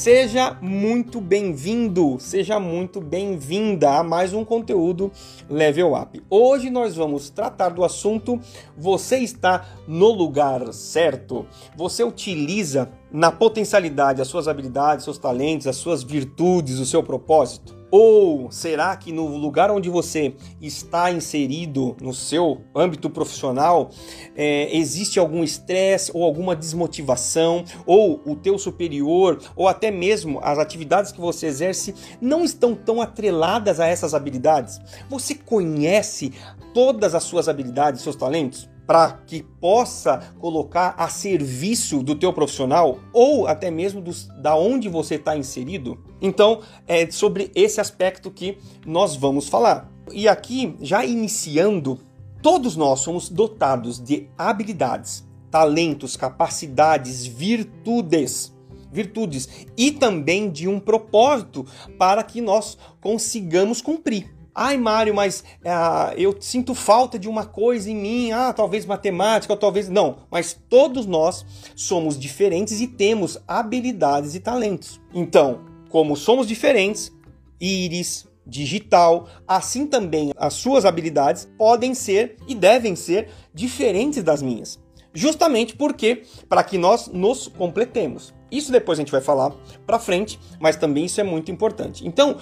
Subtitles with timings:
[0.00, 5.12] Seja muito bem-vindo, seja muito bem-vinda a mais um conteúdo
[5.46, 6.22] Level Up.
[6.30, 8.40] Hoje nós vamos tratar do assunto
[8.78, 11.44] Você está no lugar certo?
[11.76, 17.79] Você utiliza na potencialidade as suas habilidades, seus talentos, as suas virtudes, o seu propósito?
[17.90, 23.90] Ou será que no lugar onde você está inserido, no seu âmbito profissional,
[24.36, 30.58] é, existe algum estresse ou alguma desmotivação, ou o teu superior, ou até mesmo as
[30.58, 34.78] atividades que você exerce não estão tão atreladas a essas habilidades?
[35.08, 36.32] Você conhece
[36.72, 38.68] todas as suas habilidades, seus talentos?
[38.86, 44.88] Para que possa colocar a serviço do teu profissional ou até mesmo dos, da onde
[44.88, 45.98] você está inserido.
[46.20, 49.90] Então é sobre esse aspecto que nós vamos falar.
[50.12, 52.00] E aqui já iniciando,
[52.42, 58.52] todos nós somos dotados de habilidades, talentos, capacidades, virtudes
[58.92, 61.64] virtudes e também de um propósito
[61.98, 64.39] para que nós consigamos cumprir.
[64.54, 69.52] Ai, Mário, mas ah, eu sinto falta de uma coisa em mim, ah, talvez matemática,
[69.52, 69.88] ou talvez.
[69.88, 71.44] Não, mas todos nós
[71.76, 75.00] somos diferentes e temos habilidades e talentos.
[75.14, 77.12] Então, como somos diferentes,
[77.60, 84.80] íris, digital, assim também as suas habilidades podem ser e devem ser diferentes das minhas.
[85.12, 88.32] Justamente porque, para que nós nos completemos.
[88.50, 89.52] Isso depois a gente vai falar
[89.86, 92.06] para frente, mas também isso é muito importante.
[92.06, 92.36] Então,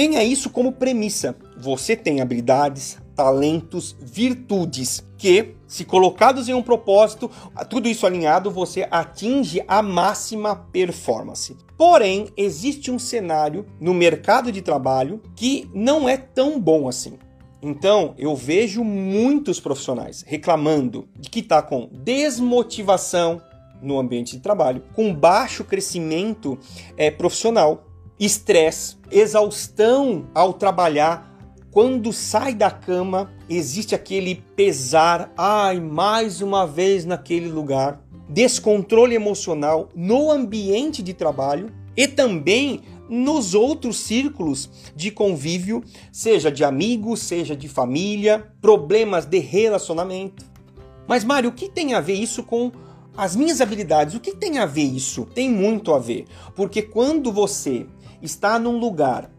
[0.00, 1.36] Tenha isso como premissa.
[1.58, 7.30] Você tem habilidades, talentos, virtudes que, se colocados em um propósito,
[7.68, 11.54] tudo isso alinhado, você atinge a máxima performance.
[11.76, 17.18] Porém, existe um cenário no mercado de trabalho que não é tão bom assim.
[17.60, 23.42] Então, eu vejo muitos profissionais reclamando de que está com desmotivação
[23.82, 26.58] no ambiente de trabalho, com baixo crescimento
[26.96, 27.89] é, profissional,
[28.20, 31.28] estresse, exaustão ao trabalhar.
[31.70, 39.88] Quando sai da cama, existe aquele pesar, ai, mais uma vez naquele lugar, descontrole emocional
[39.94, 45.82] no ambiente de trabalho e também nos outros círculos de convívio,
[46.12, 50.44] seja de amigos, seja de família, problemas de relacionamento.
[51.08, 52.70] Mas Mário, o que tem a ver isso com
[53.16, 54.14] as minhas habilidades?
[54.14, 55.26] O que tem a ver isso?
[55.34, 57.86] Tem muito a ver, porque quando você
[58.22, 59.30] está num lugar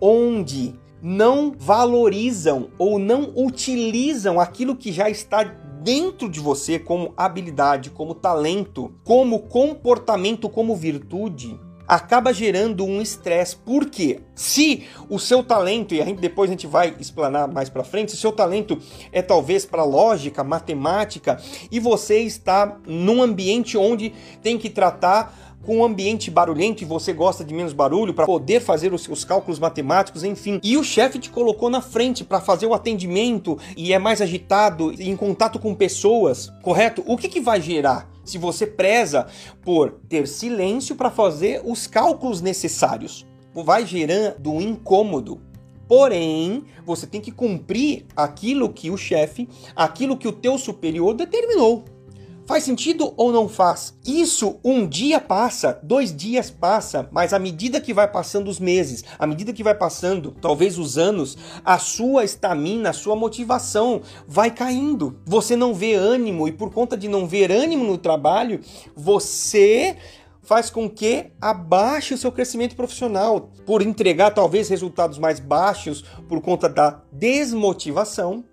[0.00, 5.42] onde não valorizam ou não utilizam aquilo que já está
[5.82, 13.56] dentro de você como habilidade, como talento, como comportamento, como virtude, acaba gerando um estresse.
[13.56, 17.82] Porque se o seu talento, e a gente, depois a gente vai explanar mais para
[17.82, 18.78] frente, se o seu talento
[19.10, 25.78] é talvez para lógica, matemática, e você está num ambiente onde tem que tratar com
[25.78, 29.58] um ambiente barulhento e você gosta de menos barulho para poder fazer os seus cálculos
[29.58, 30.60] matemáticos, enfim.
[30.62, 34.92] E o chefe te colocou na frente para fazer o atendimento e é mais agitado
[34.92, 37.02] e em contato com pessoas, correto?
[37.06, 38.10] O que, que vai gerar?
[38.24, 39.26] Se você preza
[39.62, 45.40] por ter silêncio para fazer os cálculos necessários, vai gerando um incômodo.
[45.88, 51.84] Porém, você tem que cumprir aquilo que o chefe, aquilo que o teu superior determinou.
[52.44, 53.96] Faz sentido ou não faz?
[54.04, 59.04] Isso um dia passa, dois dias passa, mas à medida que vai passando os meses,
[59.16, 64.50] à medida que vai passando talvez os anos, a sua estamina, a sua motivação vai
[64.50, 65.20] caindo.
[65.24, 68.60] Você não vê ânimo e por conta de não ver ânimo no trabalho,
[68.96, 69.96] você
[70.42, 76.40] faz com que abaixe o seu crescimento profissional por entregar talvez resultados mais baixos por
[76.40, 78.44] conta da desmotivação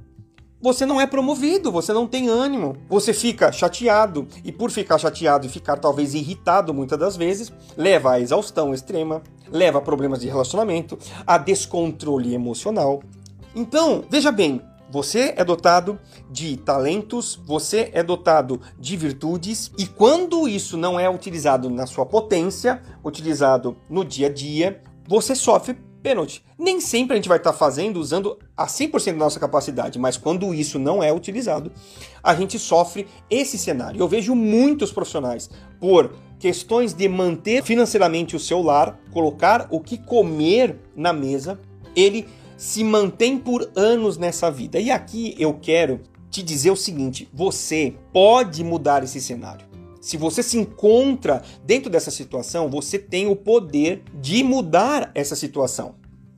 [0.61, 5.45] você não é promovido, você não tem ânimo, você fica chateado e por ficar chateado
[5.45, 10.27] e ficar talvez irritado muitas das vezes, leva à exaustão extrema, leva a problemas de
[10.27, 13.01] relacionamento, a descontrole emocional.
[13.55, 14.61] Então, veja bem,
[14.91, 21.09] você é dotado de talentos, você é dotado de virtudes, e quando isso não é
[21.09, 26.43] utilizado na sua potência, utilizado no dia a dia, você sofre Pênalti.
[26.57, 30.17] Nem sempre a gente vai estar tá fazendo usando a 100% da nossa capacidade, mas
[30.17, 31.71] quando isso não é utilizado,
[32.23, 33.99] a gente sofre esse cenário.
[33.99, 35.49] Eu vejo muitos profissionais
[35.79, 41.59] por questões de manter financeiramente o seu lar, colocar o que comer na mesa,
[41.95, 44.79] ele se mantém por anos nessa vida.
[44.79, 49.68] E aqui eu quero te dizer o seguinte: você pode mudar esse cenário.
[50.01, 55.95] Se você se encontra dentro dessa situação, você tem o poder de mudar essa situação.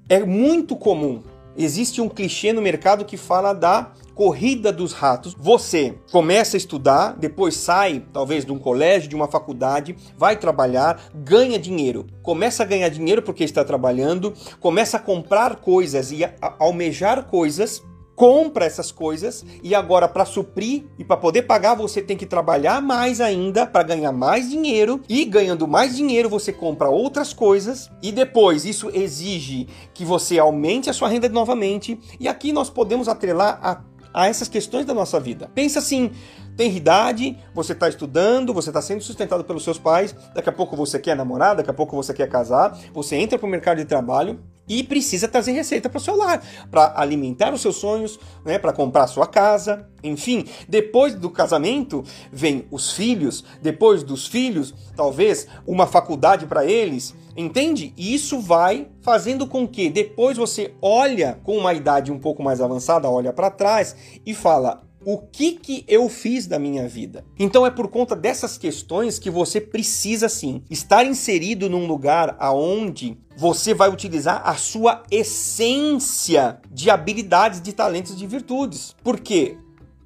[0.10, 1.22] É muito comum.
[1.56, 5.36] Existe um clichê no mercado que fala da corrida dos ratos.
[5.38, 11.02] Você começa a estudar, depois sai, talvez, de um colégio, de uma faculdade, vai trabalhar,
[11.13, 12.08] ganha dinheiro.
[12.24, 17.84] Começa a ganhar dinheiro porque está trabalhando, começa a comprar coisas e a almejar coisas
[18.16, 22.81] compra essas coisas e agora para suprir e para poder pagar você tem que trabalhar
[22.81, 28.12] mais ainda para ganhar mais dinheiro e ganhando mais dinheiro você compra outras coisas e
[28.12, 33.60] depois isso exige que você aumente a sua renda novamente e aqui nós podemos atrelar
[33.62, 33.81] a,
[34.13, 35.50] a essas questões da nossa vida.
[35.54, 36.12] Pensa assim,
[36.56, 40.75] tem idade, você está estudando, você está sendo sustentado pelos seus pais, daqui a pouco
[40.75, 43.86] você quer namorar, daqui a pouco você quer casar, você entra para o mercado de
[43.86, 48.58] trabalho e precisa trazer receita para o seu lar, para alimentar os seus sonhos, né,
[48.58, 50.46] para comprar sua casa, enfim.
[50.68, 57.94] Depois do casamento vem os filhos, depois dos filhos, talvez uma faculdade para eles, entende?
[57.98, 62.62] E isso vai fazendo com que depois você olha com uma idade um pouco mais
[62.62, 67.25] avançada, olha para trás e fala: o que que eu fiz da minha vida.
[67.38, 73.18] Então é por conta dessas questões que você precisa sim estar inserido num lugar aonde
[73.36, 78.95] você vai utilizar a sua essência de habilidades, de talentos, de virtudes.
[79.03, 79.57] Porque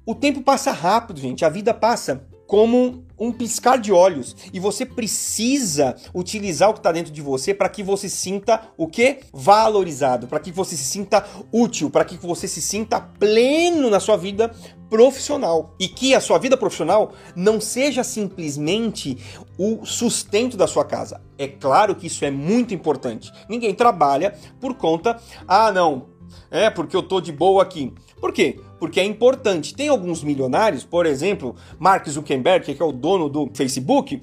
[0.04, 4.84] o tempo passa rápido, gente, a vida passa como um piscar de olhos e você
[4.84, 10.26] precisa utilizar o que está dentro de você para que você sinta o que valorizado,
[10.26, 14.54] para que você se sinta útil, para que você se sinta pleno na sua vida
[14.88, 19.18] profissional e que a sua vida profissional não seja simplesmente
[19.58, 21.20] o sustento da sua casa.
[21.38, 23.32] É claro que isso é muito importante.
[23.48, 26.06] Ninguém trabalha por conta, ah, não,
[26.50, 27.92] é porque eu tô de boa aqui.
[28.20, 28.60] Por quê?
[28.78, 29.74] Porque é importante.
[29.74, 34.20] Tem alguns milionários, por exemplo, Mark Zuckerberg, que é o dono do Facebook,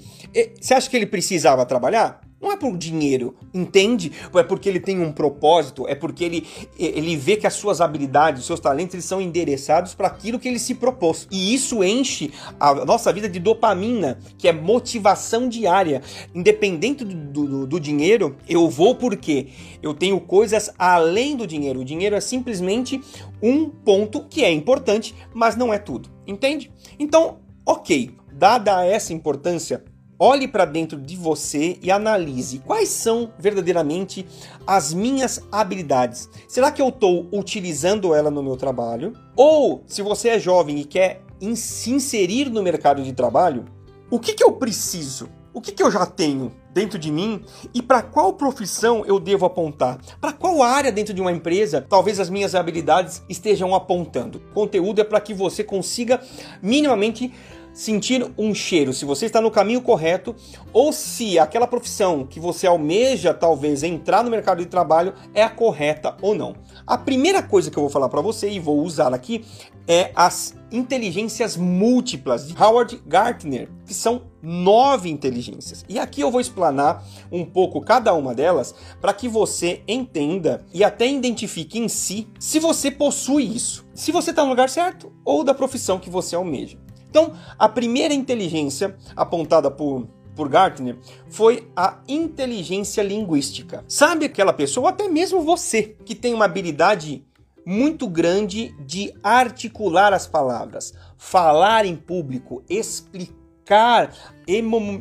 [0.59, 2.22] você acha que ele precisava trabalhar?
[2.43, 4.11] Não é por dinheiro, entende?
[4.35, 6.45] É porque ele tem um propósito, é porque ele,
[6.77, 10.49] ele vê que as suas habilidades, os seus talentos, eles são endereçados para aquilo que
[10.49, 11.25] ele se propôs.
[11.31, 16.01] E isso enche a nossa vida de dopamina, que é motivação diária.
[16.35, 19.47] Independente do, do, do dinheiro, eu vou porque
[19.81, 21.79] eu tenho coisas além do dinheiro.
[21.79, 22.99] O dinheiro é simplesmente
[23.41, 26.69] um ponto que é importante, mas não é tudo, entende?
[26.99, 29.81] Então, ok, dada essa importância,
[30.25, 34.25] Olhe para dentro de você e analise quais são verdadeiramente
[34.65, 36.29] as minhas habilidades.
[36.47, 39.11] Será que eu estou utilizando ela no meu trabalho?
[39.35, 41.21] Ou, se você é jovem e quer
[41.57, 43.65] se inserir no mercado de trabalho,
[44.09, 45.27] o que, que eu preciso?
[45.53, 47.43] O que, que eu já tenho dentro de mim
[47.73, 49.99] e para qual profissão eu devo apontar?
[50.19, 54.41] Para qual área dentro de uma empresa talvez as minhas habilidades estejam apontando?
[54.53, 56.19] conteúdo é para que você consiga
[56.61, 57.31] minimamente
[57.73, 60.35] sentir um cheiro, se você está no caminho correto
[60.71, 65.49] ou se aquela profissão que você almeja talvez entrar no mercado de trabalho é a
[65.49, 66.55] correta ou não.
[66.85, 69.43] A primeira coisa que eu vou falar para você e vou usar aqui
[69.87, 75.85] é as inteligências múltiplas de Howard Gardner, que são nove inteligências.
[75.87, 80.83] E aqui eu vou explanar um pouco cada uma delas para que você entenda e
[80.83, 85.43] até identifique em si se você possui isso, se você está no lugar certo ou
[85.43, 86.77] da profissão que você almeja.
[87.13, 90.97] Então, a primeira inteligência apontada por por Gartner
[91.29, 93.85] foi a inteligência linguística.
[93.87, 97.23] Sabe aquela pessoa, ou até mesmo você, que tem uma habilidade
[97.63, 104.11] muito grande de articular as palavras, falar em público, explicar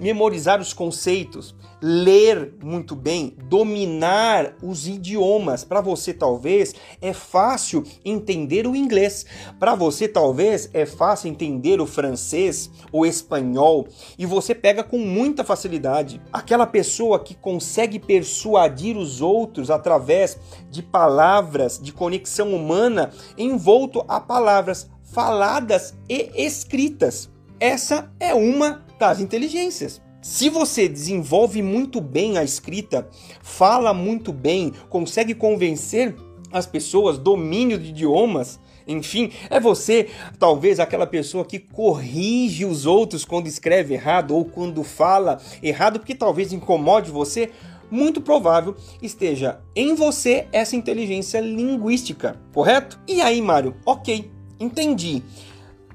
[0.03, 5.65] memorizar os conceitos, ler muito bem, dominar os idiomas.
[5.65, 9.27] Para você, talvez, é fácil entender o inglês.
[9.59, 13.89] Para você, talvez, é fácil entender o francês, o espanhol.
[14.17, 16.23] E você pega com muita facilidade.
[16.33, 20.39] Aquela pessoa que consegue persuadir os outros através
[20.71, 27.29] de palavras, de conexão humana, envolto a palavras faladas e escritas.
[27.59, 30.01] Essa é uma das inteligências.
[30.23, 33.09] Se você desenvolve muito bem a escrita,
[33.43, 36.15] fala muito bem, consegue convencer
[36.53, 43.25] as pessoas, domínio de idiomas, enfim, é você, talvez aquela pessoa que corrige os outros
[43.25, 47.51] quando escreve errado ou quando fala errado, porque talvez incomode você.
[47.91, 52.99] muito provável esteja em você essa inteligência linguística, correto?
[53.09, 55.21] E aí, Mário, ok, entendi.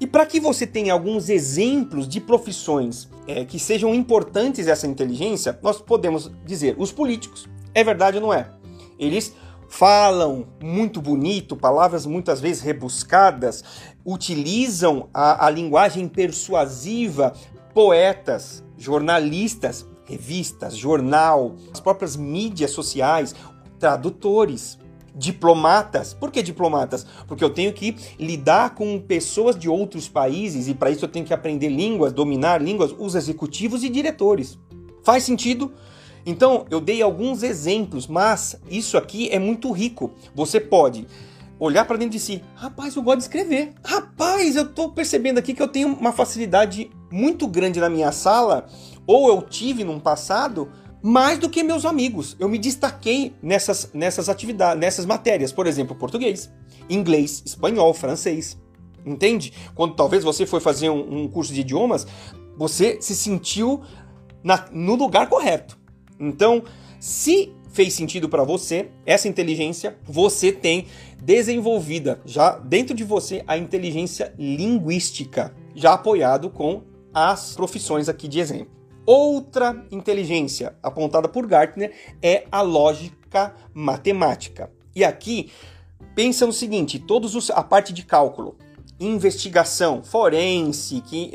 [0.02, 5.58] E para que você tenha alguns exemplos de profissões é, que sejam importantes essa inteligência,
[5.62, 7.48] nós podemos dizer os políticos.
[7.74, 8.50] É verdade ou não é?
[8.98, 9.36] Eles
[9.68, 13.64] falam muito bonito, palavras muitas vezes rebuscadas,
[14.06, 17.34] utilizam a, a linguagem persuasiva,
[17.74, 23.36] poetas, jornalistas, revistas, jornal, as próprias mídias sociais,
[23.78, 24.80] tradutores,
[25.18, 26.14] diplomatas.
[26.14, 27.06] Por que diplomatas?
[27.28, 31.26] Porque eu tenho que lidar com pessoas de outros países e para isso eu tenho
[31.26, 34.60] que aprender línguas, dominar línguas, os executivos e diretores.
[35.04, 35.72] Faz sentido?
[36.26, 40.12] Então, eu dei alguns exemplos, mas isso aqui é muito rico.
[40.36, 41.08] Você pode
[41.60, 42.44] olhar para dentro de si.
[42.54, 43.74] Rapaz, eu gosto de escrever.
[43.84, 48.68] Rapaz, eu estou percebendo aqui que eu tenho uma facilidade muito grande na minha sala,
[49.08, 50.70] ou eu tive num passado,
[51.02, 52.36] mais do que meus amigos.
[52.40, 56.52] Eu me destaquei nessas, nessas atividades, nessas matérias, por exemplo, português,
[56.90, 58.58] inglês, espanhol, francês.
[59.06, 59.54] Entende?
[59.74, 62.06] Quando talvez você foi fazer um, um curso de idiomas,
[62.58, 63.82] você se sentiu
[64.44, 65.78] na, no lugar correto.
[66.20, 66.64] Então,
[67.00, 70.88] se fez sentido para você, essa inteligência, você tem
[71.22, 76.82] desenvolvida já dentro de você a inteligência linguística, já apoiado com
[77.14, 78.77] as profissões aqui de exemplo.
[79.08, 84.70] Outra inteligência apontada por Gartner é a lógica matemática.
[84.94, 85.50] E aqui
[86.14, 88.58] pensa no seguinte, todos os, a parte de cálculo,
[89.00, 91.32] investigação forense, que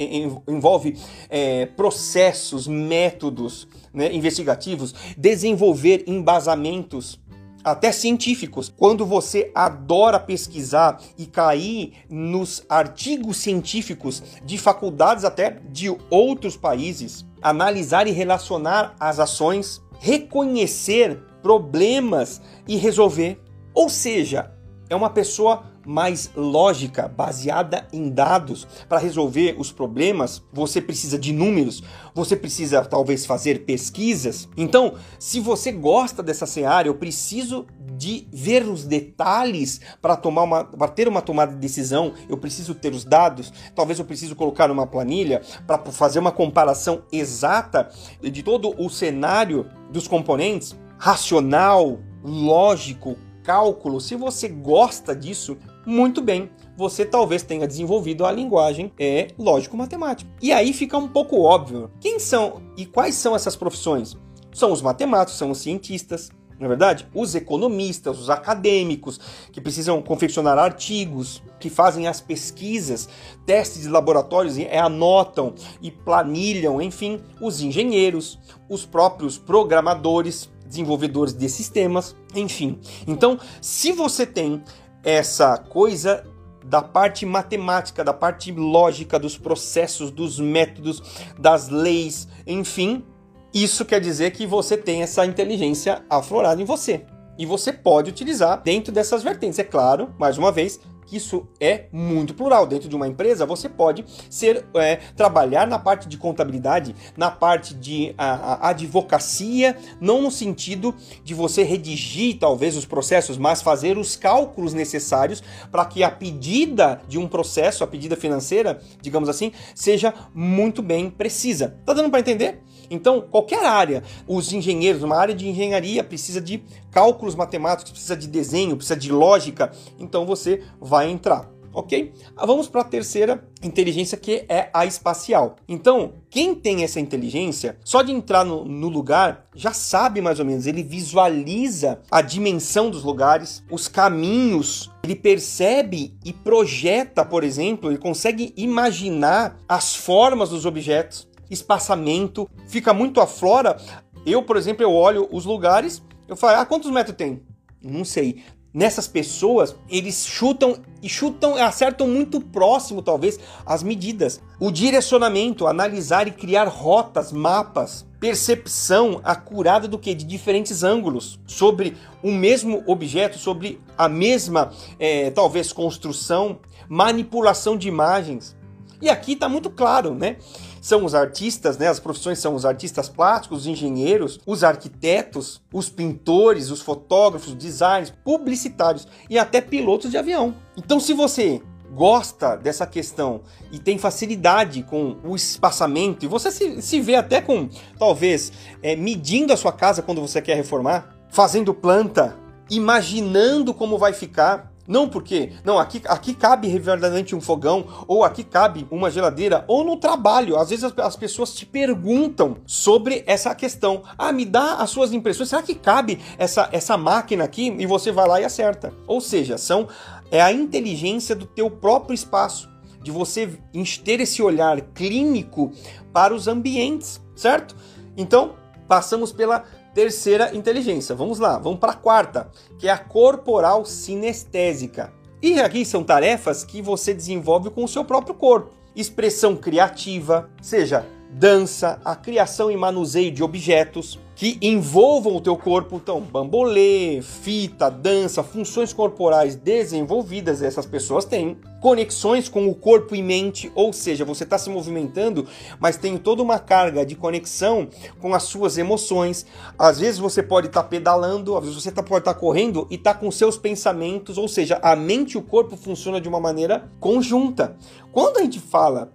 [0.47, 0.99] envolve
[1.31, 7.19] é, processos, métodos né, investigativos, desenvolver embasamentos
[7.65, 8.71] até científicos.
[8.77, 17.25] Quando você adora pesquisar e cair nos artigos científicos de faculdades até de outros países,
[17.43, 23.41] analisar e relacionar as ações, reconhecer problemas e resolver.
[23.75, 24.53] Ou seja,
[24.89, 28.67] é uma pessoa mais lógica, baseada em dados.
[28.89, 31.83] Para resolver os problemas, você precisa de números,
[32.15, 34.49] você precisa talvez fazer pesquisas.
[34.57, 40.65] Então, se você gosta dessa seara, eu preciso de ver os detalhes para tomar uma
[40.65, 44.69] para ter uma tomada de decisão, eu preciso ter os dados, talvez eu preciso colocar
[44.69, 53.17] numa planilha para fazer uma comparação exata de todo o cenário dos componentes, racional, lógico,
[53.43, 54.01] cálculo.
[54.01, 60.31] Se você gosta disso, muito bem, você talvez tenha desenvolvido a linguagem é lógico-matemática.
[60.41, 61.91] E aí fica um pouco óbvio.
[62.01, 64.17] Quem são e quais são essas profissões?
[64.53, 66.31] São os matemáticos, são os cientistas,
[66.63, 67.09] não é verdade?
[67.13, 69.19] Os economistas, os acadêmicos,
[69.51, 73.09] que precisam confeccionar artigos, que fazem as pesquisas,
[73.45, 82.15] testes de laboratórios, anotam e planilham, enfim, os engenheiros, os próprios programadores, desenvolvedores de sistemas,
[82.35, 82.79] enfim.
[83.07, 84.63] Então, se você tem
[85.05, 86.25] essa coisa
[86.65, 91.03] da parte matemática, da parte lógica dos processos, dos métodos,
[91.39, 93.05] das leis, enfim,
[93.53, 97.05] isso quer dizer que você tem essa inteligência aflorada em você.
[97.39, 99.59] E você pode utilizar dentro dessas vertentes.
[99.59, 100.81] É claro, mais uma vez,
[101.13, 102.67] isso é muito plural.
[102.67, 107.75] Dentro de uma empresa, você pode ser é, trabalhar na parte de contabilidade, na parte
[107.75, 113.99] de a, a advocacia, não no sentido de você redigir talvez os processos, mas fazer
[113.99, 119.53] os cálculos necessários para que a pedida de um processo, a pedida financeira, digamos assim,
[119.75, 121.77] seja muito bem precisa.
[121.85, 122.63] Tá dando para entender?
[122.93, 128.29] Então, qualquer área, os engenheiros, uma área de engenharia precisa de cálculos matemáticos, precisa de
[128.29, 132.13] desenho, precisa de lógica, então você vai entrar ok?
[132.37, 135.57] Ah, vamos para a terceira inteligência que é a espacial.
[135.67, 140.45] Então, quem tem essa inteligência, só de entrar no, no, lugar, já sabe mais ou
[140.45, 147.91] menos, ele visualiza a dimensão dos lugares, os caminhos, ele percebe e projeta, por exemplo,
[147.91, 153.77] ele consegue imaginar as formas dos objetos espaçamento, fica muito aflora.
[154.25, 157.43] Eu, por exemplo, eu olho os lugares, eu falo, ah, quantos metros tem?
[157.83, 158.43] Não sei.
[158.75, 164.41] Nessas pessoas, eles chutam e chutam, acertam muito próximo, talvez, as medidas.
[164.59, 170.15] O direcionamento, analisar e criar rotas, mapas, percepção acurada do que?
[170.15, 177.89] De diferentes ângulos sobre o mesmo objeto, sobre a mesma, é, talvez, construção, manipulação de
[177.89, 178.57] imagens.
[179.03, 180.37] E aqui está muito claro, né?
[180.83, 181.87] São os artistas, né?
[181.87, 188.13] As profissões são os artistas plásticos, os engenheiros, os arquitetos, os pintores, os fotógrafos, designers,
[188.25, 190.57] publicitários e até pilotos de avião.
[190.77, 191.63] Então, se você
[191.95, 197.41] gosta dessa questão e tem facilidade com o espaçamento, e você se, se vê até
[197.41, 202.37] com, talvez, é, medindo a sua casa quando você quer reformar, fazendo planta,
[202.69, 208.45] imaginando como vai ficar, não porque, não, aqui, aqui cabe verdadeiramente um fogão, ou aqui
[208.45, 210.59] cabe uma geladeira, ou no trabalho.
[210.59, 214.03] Às vezes as, as, pessoas te perguntam sobre essa questão.
[214.19, 215.49] Ah, me dá as suas impressões.
[215.49, 217.75] Será que cabe essa, essa máquina aqui?
[217.79, 218.93] E você vai lá e acerta.
[219.07, 219.89] Ou seja, são
[220.31, 222.69] é a inteligência do teu próprio espaço,
[223.03, 223.59] de você
[224.05, 225.73] ter esse olhar clínico
[226.13, 227.75] para os ambientes, certo?
[228.15, 228.55] Então,
[228.87, 231.15] passamos pela terceira inteligência.
[231.15, 235.13] Vamos lá, vamos para a quarta, que é a corporal sinestésica.
[235.43, 238.71] E aqui são tarefas que você desenvolve com o seu próprio corpo.
[238.95, 245.97] Expressão criativa, seja dança, a criação e manuseio de objetos que envolvam o teu corpo,
[245.97, 253.21] então bambolê, fita, dança, funções corporais desenvolvidas, essas pessoas têm conexões com o corpo e
[253.21, 255.49] mente, ou seja, você está se movimentando,
[255.81, 257.89] mas tem toda uma carga de conexão
[258.21, 259.45] com as suas emoções.
[259.77, 262.87] Às vezes você pode estar tá pedalando, às vezes você tá, pode estar tá correndo
[262.89, 266.39] e está com seus pensamentos, ou seja, a mente e o corpo funcionam de uma
[266.39, 267.77] maneira conjunta.
[268.13, 269.13] Quando a gente fala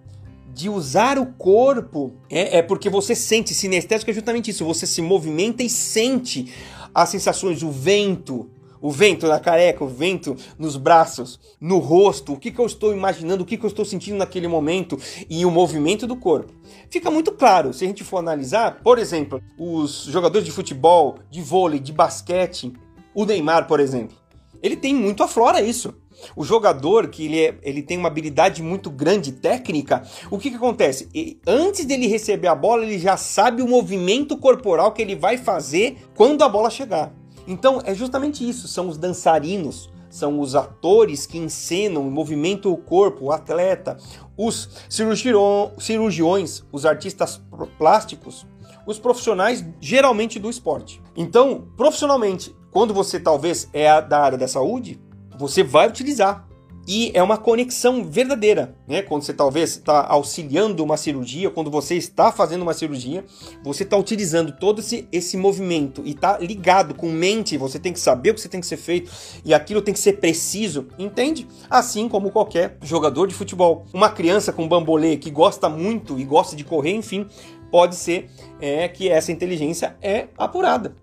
[0.53, 4.65] de usar o corpo é, é porque você sente sinestésico é justamente isso.
[4.65, 6.53] Você se movimenta e sente
[6.93, 8.49] as sensações, o vento,
[8.81, 12.93] o vento na careca, o vento nos braços, no rosto, o que, que eu estou
[12.93, 14.97] imaginando, o que, que eu estou sentindo naquele momento
[15.29, 16.53] e o movimento do corpo.
[16.89, 21.41] Fica muito claro se a gente for analisar, por exemplo, os jogadores de futebol, de
[21.41, 22.71] vôlei, de basquete,
[23.13, 24.15] o Neymar, por exemplo,
[24.61, 25.93] ele tem muito aflora isso.
[26.35, 30.55] O jogador que ele, é, ele tem uma habilidade muito grande técnica, o que, que
[30.55, 31.09] acontece?
[31.45, 35.97] Antes dele receber a bola, ele já sabe o movimento corporal que ele vai fazer
[36.15, 37.13] quando a bola chegar.
[37.47, 43.25] Então é justamente isso, são os dançarinos, são os atores que encenam, movimentam o corpo,
[43.25, 43.97] o atleta,
[44.37, 47.41] os cirurgiões, os artistas
[47.77, 48.45] plásticos,
[48.85, 51.01] os profissionais geralmente do esporte.
[51.15, 55.01] Então, profissionalmente, quando você talvez é da área da saúde,
[55.37, 56.47] você vai utilizar.
[56.87, 59.01] E é uma conexão verdadeira, né?
[59.01, 63.25] Quando você talvez está auxiliando uma cirurgia, quando você está fazendo uma cirurgia,
[63.61, 67.57] você está utilizando todo esse, esse movimento e está ligado com mente.
[67.57, 69.11] Você tem que saber o que você tem que ser feito
[69.43, 71.45] e aquilo tem que ser preciso, entende?
[71.69, 73.85] Assim como qualquer jogador de futebol.
[73.93, 77.27] Uma criança com bambolê que gosta muito e gosta de correr, enfim,
[77.69, 78.29] pode ser
[78.61, 80.95] é, que essa inteligência é apurada.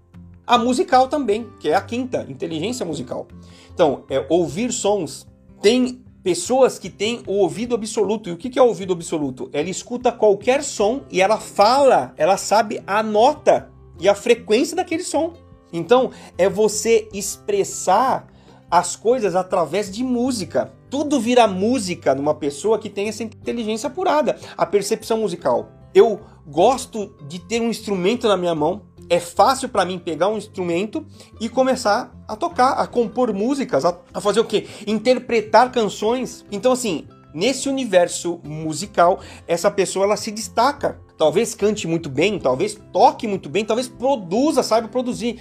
[0.46, 3.26] A musical também, que é a quinta, inteligência musical.
[3.74, 5.26] Então, é ouvir sons.
[5.64, 8.28] Tem pessoas que têm o ouvido absoluto.
[8.28, 9.48] E o que é o ouvido absoluto?
[9.50, 15.02] Ela escuta qualquer som e ela fala, ela sabe a nota e a frequência daquele
[15.02, 15.32] som.
[15.72, 18.30] Então, é você expressar
[18.70, 20.70] as coisas através de música.
[20.90, 25.70] Tudo vira música numa pessoa que tem essa inteligência apurada, a percepção musical.
[25.94, 30.36] Eu gosto de ter um instrumento na minha mão, é fácil para mim pegar um
[30.36, 31.06] instrumento
[31.40, 34.66] e começar a tocar, a compor músicas, a, fazer o quê?
[34.86, 36.44] Interpretar canções.
[36.50, 41.00] Então, assim, nesse universo musical, essa pessoa ela se destaca.
[41.16, 45.40] Talvez cante muito bem, talvez toque muito bem, talvez produza, saiba produzir.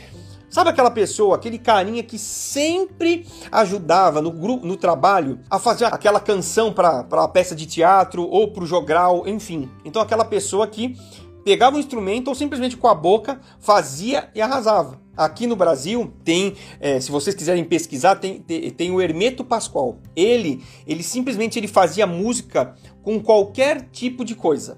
[0.54, 6.20] Sabe aquela pessoa, aquele carinha que sempre ajudava no grupo, no trabalho, a fazer aquela
[6.20, 9.68] canção para a peça de teatro ou para o jogral, enfim.
[9.84, 10.96] Então aquela pessoa que
[11.44, 15.02] pegava o instrumento ou simplesmente com a boca fazia e arrasava.
[15.16, 20.00] Aqui no Brasil tem, é, se vocês quiserem pesquisar, tem, tem, tem, o Hermeto Pascoal.
[20.16, 24.78] Ele, ele simplesmente ele fazia música com qualquer tipo de coisa,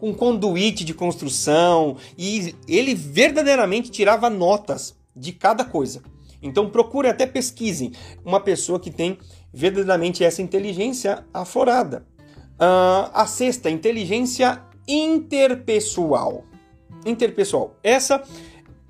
[0.00, 6.02] com conduíte de construção e ele verdadeiramente tirava notas de cada coisa.
[6.42, 7.92] Então procure até pesquisem
[8.24, 9.18] uma pessoa que tem
[9.52, 12.04] verdadeiramente essa inteligência aflorada.
[12.56, 16.44] Uh, a sexta, inteligência interpessoal.
[17.04, 17.76] Interpessoal.
[17.82, 18.22] Essa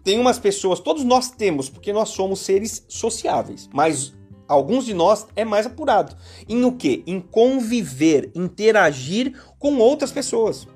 [0.02, 4.14] tem umas pessoas, todos nós temos, porque nós somos seres sociáveis, mas
[4.46, 6.16] alguns de nós é mais apurado.
[6.48, 7.02] Em o que?
[7.06, 10.68] Em conviver, interagir com outras pessoas.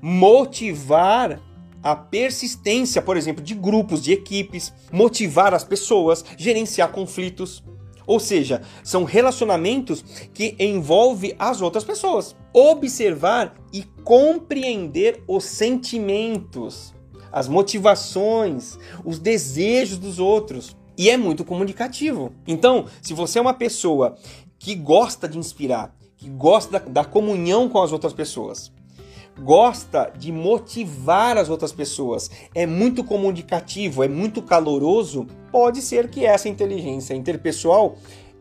[0.00, 1.40] Motivar
[1.82, 7.64] a persistência, por exemplo, de grupos, de equipes, motivar as pessoas, gerenciar conflitos.
[8.10, 10.02] Ou seja, são relacionamentos
[10.34, 12.34] que envolvem as outras pessoas.
[12.52, 16.92] Observar e compreender os sentimentos,
[17.30, 20.76] as motivações, os desejos dos outros.
[20.98, 22.32] E é muito comunicativo.
[22.48, 24.16] Então, se você é uma pessoa
[24.58, 28.72] que gosta de inspirar, que gosta da, da comunhão com as outras pessoas,
[29.42, 36.24] gosta de motivar as outras pessoas, é muito comunicativo, é muito caloroso, pode ser que
[36.24, 37.96] essa inteligência interpessoal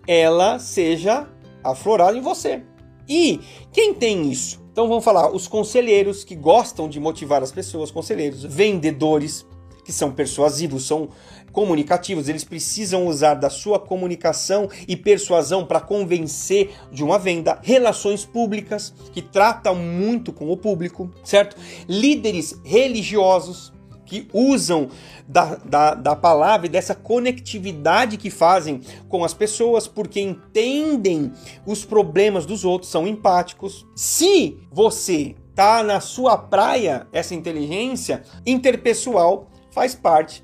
[0.07, 1.27] ela seja
[1.63, 2.63] aflorado em você.
[3.07, 3.39] E
[3.71, 4.62] quem tem isso?
[4.71, 9.45] Então vamos falar os conselheiros que gostam de motivar as pessoas, conselheiros, vendedores
[9.89, 11.10] que são persuasivos, são
[11.52, 18.23] comunicativos, eles precisam usar da sua comunicação e persuasão para convencer de uma venda, relações
[18.23, 21.58] públicas que tratam muito com o público, certo?
[21.88, 23.73] Líderes religiosos
[24.06, 24.89] que usam
[25.28, 31.32] da, da, da palavra e dessa conectividade que fazem com as pessoas, porque entendem
[31.65, 33.88] os problemas dos outros, são empáticos.
[33.95, 40.43] Se você tá na sua praia essa inteligência interpessoal faz parte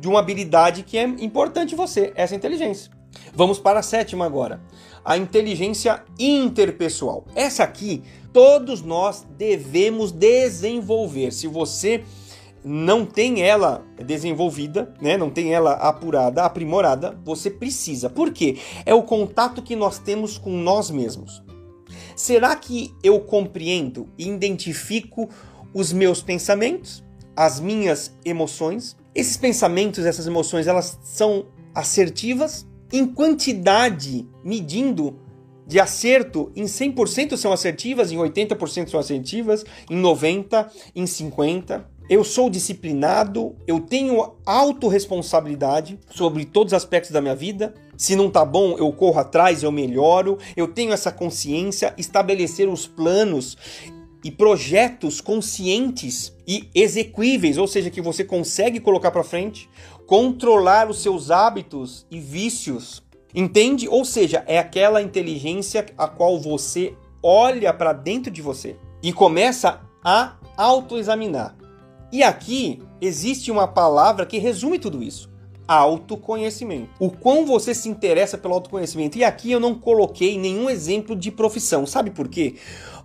[0.00, 2.90] de uma habilidade que é importante você, essa inteligência.
[3.34, 4.60] Vamos para a sétima agora,
[5.04, 7.24] a inteligência interpessoal.
[7.34, 11.32] Essa aqui todos nós devemos desenvolver.
[11.32, 12.04] Se você
[12.62, 15.16] não tem ela desenvolvida, né?
[15.16, 18.10] Não tem ela apurada, aprimorada, você precisa.
[18.10, 18.58] Por quê?
[18.84, 21.42] É o contato que nós temos com nós mesmos.
[22.16, 25.30] Será que eu compreendo e identifico
[25.72, 27.04] os meus pensamentos,
[27.36, 28.96] as minhas emoções?
[29.14, 35.18] Esses pensamentos, essas emoções, elas são assertivas em quantidade, medindo
[35.66, 42.22] de acerto em 100% são assertivas, em 80% são assertivas, em 90, em 50 eu
[42.22, 47.74] sou disciplinado, eu tenho autorresponsabilidade sobre todos os aspectos da minha vida.
[47.96, 50.38] Se não tá bom, eu corro atrás, eu melhoro.
[50.56, 53.56] Eu tenho essa consciência, estabelecer os planos
[54.26, 59.70] e projetos conscientes e execuíveis, ou seja, que você consegue colocar para frente,
[60.04, 63.00] controlar os seus hábitos e vícios.
[63.32, 63.88] Entende?
[63.88, 69.80] Ou seja, é aquela inteligência a qual você olha para dentro de você e começa
[70.02, 71.56] a autoexaminar.
[72.10, 75.30] E aqui existe uma palavra que resume tudo isso:
[75.68, 76.90] autoconhecimento.
[76.98, 79.18] O quão você se interessa pelo autoconhecimento.
[79.18, 81.86] E aqui eu não coloquei nenhum exemplo de profissão.
[81.86, 82.56] Sabe por quê?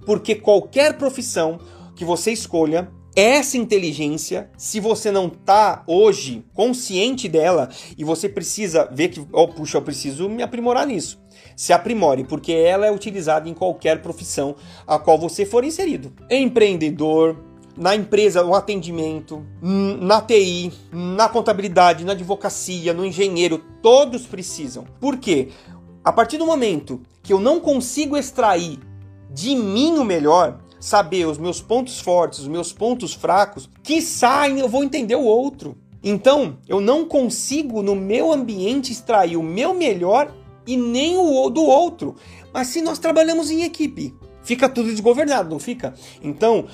[0.06, 1.60] Porque qualquer profissão
[1.96, 8.90] que você escolha, essa inteligência, se você não tá hoje consciente dela e você precisa
[8.92, 11.20] ver que, oh, puxa, eu preciso me aprimorar nisso.
[11.56, 14.56] Se aprimore, porque ela é utilizada em qualquer profissão
[14.88, 16.14] a qual você for inserido.
[16.30, 17.38] Empreendedor,
[17.78, 24.86] na empresa, no atendimento, na TI, na contabilidade, na advocacia, no engenheiro, todos precisam.
[25.00, 25.50] Por quê?
[26.04, 28.80] A partir do momento que eu não consigo extrair
[29.34, 34.60] de mim o melhor, saber os meus pontos fortes, os meus pontos fracos, que saem
[34.60, 35.78] eu vou entender o outro.
[36.04, 40.34] Então, eu não consigo no meu ambiente extrair o meu melhor
[40.66, 42.16] e nem o do outro.
[42.52, 45.94] Mas se nós trabalhamos em equipe, fica tudo desgovernado, não fica?
[46.24, 46.66] Então,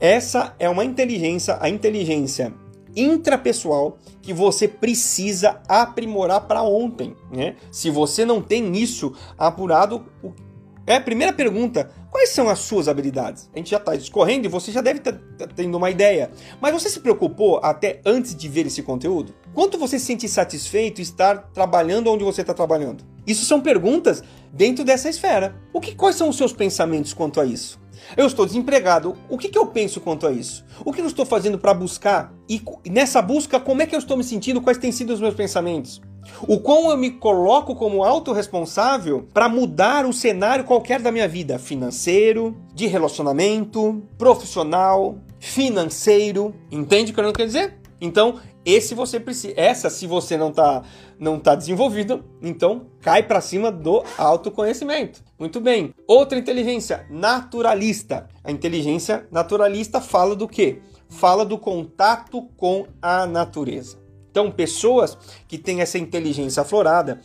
[0.00, 2.52] essa é uma inteligência, a inteligência
[2.96, 7.56] intrapessoal que você precisa aprimorar para ontem, né?
[7.70, 10.04] Se você não tem isso apurado,
[10.86, 13.48] é primeira pergunta: quais são as suas habilidades?
[13.54, 15.12] A gente já está discorrendo e você já deve estar
[15.54, 16.30] tendo uma ideia.
[16.60, 19.34] Mas você se preocupou até antes de ver esse conteúdo?
[19.54, 23.04] Quanto você se sente satisfeito estar trabalhando onde você está trabalhando?
[23.26, 25.56] Isso são perguntas dentro dessa esfera.
[25.72, 27.82] O que, quais são os seus pensamentos quanto a isso?
[28.16, 29.16] Eu estou desempregado.
[29.30, 30.64] O que, que eu penso quanto a isso?
[30.84, 32.34] O que eu estou fazendo para buscar?
[32.48, 34.60] E nessa busca, como é que eu estou me sentindo?
[34.60, 36.02] Quais têm sido os meus pensamentos?
[36.46, 41.58] O quão eu me coloco como autorresponsável para mudar o cenário qualquer da minha vida,
[41.58, 46.54] financeiro, de relacionamento, profissional, financeiro.
[46.70, 47.78] Entende o que eu não quero dizer?
[48.00, 50.82] Então, esse você precisa, essa se você não está
[51.18, 55.22] não tá desenvolvido, então cai para cima do autoconhecimento.
[55.38, 55.94] Muito bem.
[56.06, 58.26] Outra inteligência naturalista.
[58.42, 60.80] A inteligência naturalista fala do quê?
[61.08, 64.03] Fala do contato com a natureza.
[64.34, 65.16] Então, pessoas
[65.46, 67.20] que têm essa inteligência aflorada,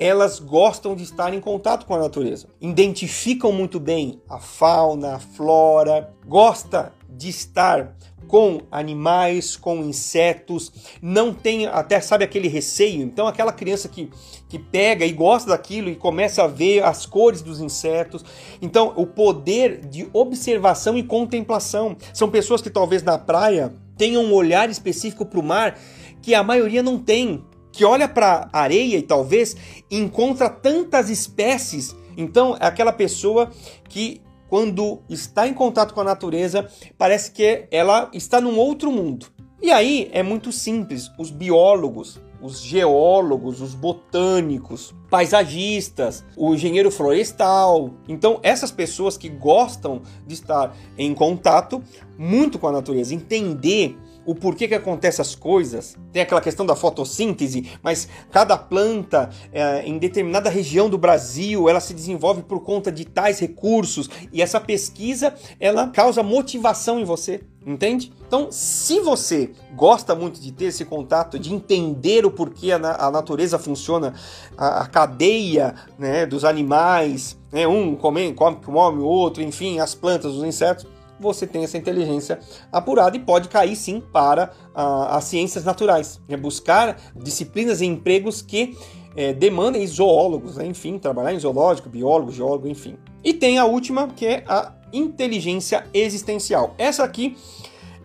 [0.00, 2.48] elas gostam de estar em contato com a natureza.
[2.58, 7.94] Identificam muito bem a fauna, a flora, gosta de estar
[8.26, 10.72] com animais, com insetos,
[11.02, 13.02] não tem até sabe aquele receio.
[13.02, 14.08] Então aquela criança que,
[14.48, 18.24] que pega e gosta daquilo e começa a ver as cores dos insetos.
[18.62, 24.32] Então o poder de observação e contemplação são pessoas que talvez na praia tenham um
[24.32, 25.78] olhar específico para o mar
[26.24, 29.54] que a maioria não tem, que olha para a areia e talvez
[29.90, 31.94] encontra tantas espécies.
[32.16, 33.50] Então é aquela pessoa
[33.90, 39.26] que quando está em contato com a natureza, parece que ela está num outro mundo.
[39.60, 47.90] E aí é muito simples, os biólogos, os geólogos, os botânicos, paisagistas, o engenheiro florestal.
[48.08, 51.82] Então, essas pessoas que gostam de estar em contato
[52.16, 55.96] muito com a natureza, entender o porquê que acontece as coisas.
[56.12, 61.80] Tem aquela questão da fotossíntese, mas cada planta é, em determinada região do Brasil ela
[61.80, 67.40] se desenvolve por conta de tais recursos e essa pesquisa ela causa motivação em você.
[67.66, 68.12] Entende?
[68.26, 73.10] Então, se você gosta muito de ter esse contato, de entender o porquê a, a
[73.10, 74.12] natureza funciona,
[74.54, 79.94] a, a cadeia né, dos animais, né, um come, come, come o outro, enfim, as
[79.94, 80.86] plantas, os insetos,
[81.24, 82.38] você tem essa inteligência
[82.70, 86.20] apurada e pode cair sim para a, as ciências naturais.
[86.28, 88.76] É buscar disciplinas e empregos que
[89.16, 90.66] é, demandem zoólogos, né?
[90.66, 92.96] enfim, trabalhar em zoológico, biólogo, geólogo, enfim.
[93.22, 96.74] E tem a última que é a inteligência existencial.
[96.78, 97.36] Essa aqui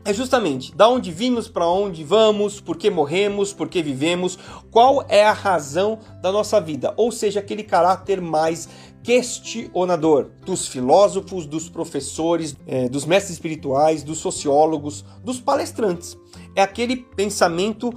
[0.06, 4.40] é justamente da onde vimos, para onde vamos, por que morremos, por que vivemos,
[4.72, 8.70] qual é a razão da nossa vida, ou seja, aquele caráter mais
[9.04, 16.18] questionador dos filósofos, dos professores, é, dos mestres espirituais, dos sociólogos, dos palestrantes.
[16.56, 17.94] É aquele pensamento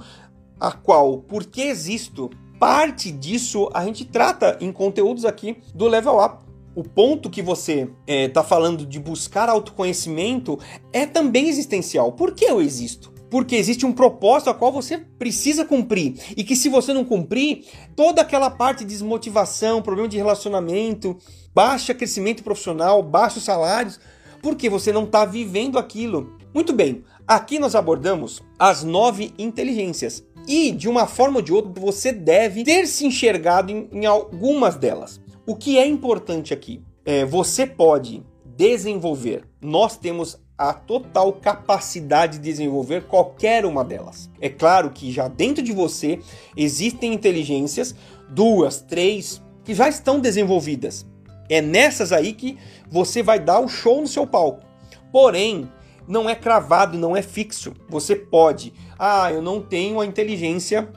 [0.59, 6.43] a qual, porque existo, parte disso a gente trata em conteúdos aqui do Level Up.
[6.75, 10.57] O ponto que você está é, tá falando de buscar autoconhecimento
[10.91, 12.13] é também existencial.
[12.13, 13.12] Por que eu existo?
[13.33, 17.65] Porque existe um propósito a qual você precisa cumprir e que se você não cumprir,
[17.95, 21.17] toda aquela parte de desmotivação, problema de relacionamento,
[21.51, 23.99] baixo crescimento profissional, baixos salários,
[24.39, 26.37] porque você não está vivendo aquilo.
[26.53, 31.81] Muito bem, aqui nós abordamos as nove inteligências e de uma forma ou de outra
[31.81, 35.19] você deve ter se enxergado em, em algumas delas.
[35.43, 38.23] O que é importante aqui é você pode
[38.55, 39.43] desenvolver.
[39.59, 44.29] Nós temos a total capacidade de desenvolver qualquer uma delas.
[44.39, 46.19] É claro que já dentro de você
[46.55, 47.95] existem inteligências,
[48.29, 51.05] duas, três, que já estão desenvolvidas.
[51.49, 52.57] É nessas aí que
[52.89, 54.65] você vai dar o show no seu palco.
[55.11, 55.69] Porém,
[56.07, 57.73] não é cravado, não é fixo.
[57.89, 60.89] Você pode, ah, eu não tenho a inteligência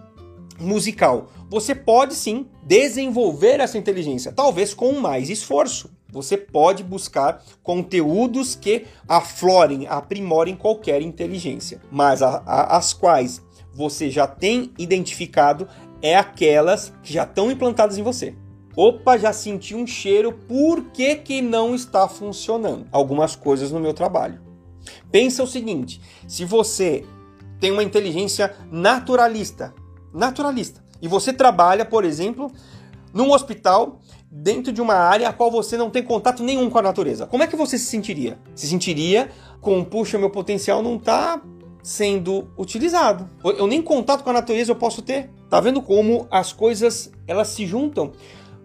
[0.58, 1.28] musical.
[1.48, 5.95] Você pode sim desenvolver essa inteligência, talvez com mais esforço.
[6.16, 13.42] Você pode buscar conteúdos que aflorem, aprimorem qualquer inteligência, mas a, a, as quais
[13.74, 15.68] você já tem identificado
[16.00, 18.34] é aquelas que já estão implantadas em você.
[18.74, 22.86] Opa, já senti um cheiro, por que, que não está funcionando?
[22.90, 24.40] Algumas coisas no meu trabalho.
[25.12, 27.04] Pensa o seguinte: se você
[27.60, 29.74] tem uma inteligência naturalista,
[30.14, 32.50] naturalista, e você trabalha, por exemplo,
[33.12, 34.00] num hospital
[34.42, 37.26] dentro de uma área a qual você não tem contato nenhum com a natureza.
[37.26, 38.38] Como é que você se sentiria?
[38.54, 41.40] Se sentiria com, puxa, meu potencial não está
[41.82, 43.28] sendo utilizado.
[43.42, 45.30] Eu nem contato com a natureza eu posso ter.
[45.48, 48.12] Tá vendo como as coisas elas se juntam?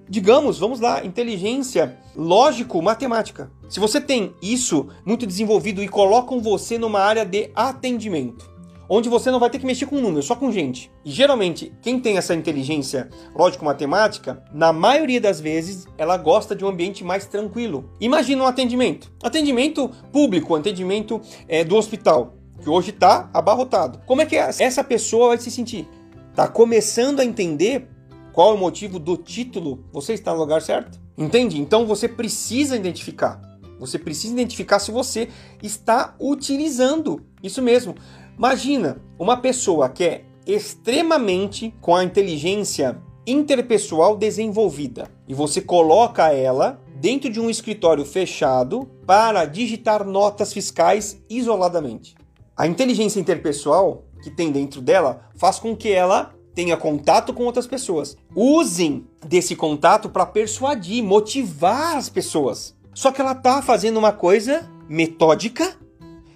[0.10, 3.50] Digamos, vamos lá, inteligência lógico-matemática.
[3.70, 8.51] Se você tem isso muito desenvolvido e colocam você numa área de atendimento,
[8.93, 10.91] onde você não vai ter que mexer com números, só com gente.
[11.06, 16.67] E geralmente, quem tem essa inteligência lógico-matemática, na maioria das vezes, ela gosta de um
[16.67, 17.89] ambiente mais tranquilo.
[18.01, 19.10] Imagina um atendimento.
[19.23, 24.01] Atendimento público, atendimento é, do hospital, que hoje está abarrotado.
[24.06, 25.88] Como é que essa pessoa vai se sentir?
[26.30, 27.88] Está começando a entender
[28.34, 29.86] qual é o motivo do título?
[29.93, 30.99] Você está no lugar certo?
[31.17, 31.62] Entende?
[31.62, 33.39] Então você precisa identificar.
[33.82, 35.27] Você precisa identificar se você
[35.63, 37.25] está utilizando.
[37.41, 37.95] Isso mesmo.
[38.38, 46.82] Imagina uma pessoa que é extremamente com a inteligência interpessoal desenvolvida e você coloca ela
[47.00, 52.15] dentro de um escritório fechado para digitar notas fiscais isoladamente.
[52.56, 57.65] A inteligência interpessoal que tem dentro dela faz com que ela tenha contato com outras
[57.65, 58.17] pessoas.
[58.36, 62.76] Usem desse contato para persuadir, motivar as pessoas.
[62.94, 65.76] Só que ela está fazendo uma coisa metódica,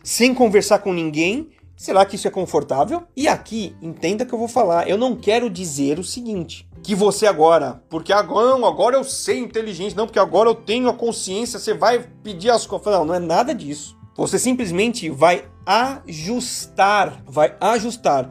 [0.03, 3.03] sem conversar com ninguém, Será que isso é confortável?
[3.15, 7.27] E aqui, entenda que eu vou falar, eu não quero dizer o seguinte, que você
[7.27, 11.59] agora, porque agora, não, agora eu sei inteligência, não, porque agora eu tenho a consciência,
[11.59, 12.93] você vai pedir as coisas.
[12.93, 13.97] Não, não é nada disso.
[14.15, 18.29] Você simplesmente vai ajustar, vai ajustar.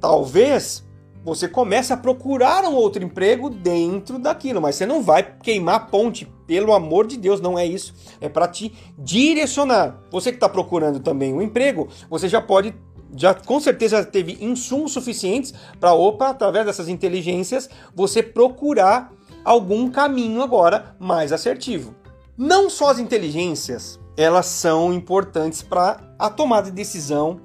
[0.00, 0.84] Talvez
[1.24, 6.26] você comece a procurar um outro emprego dentro daquilo, mas você não vai queimar ponte,
[6.46, 7.94] pelo amor de Deus, não é isso.
[8.20, 10.00] É para te direcionar.
[10.10, 12.74] Você que está procurando também um emprego, você já pode,
[13.16, 19.12] já com certeza teve insumos suficientes para, opa, através dessas inteligências, você procurar
[19.44, 21.94] algum caminho agora mais assertivo.
[22.36, 27.40] Não só as inteligências, elas são importantes para a tomada de decisão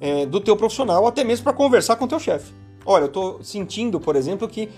[0.00, 2.59] é, do teu profissional, até mesmo para conversar com o teu chefe.
[2.84, 4.68] Olha, eu estou sentindo, por exemplo, que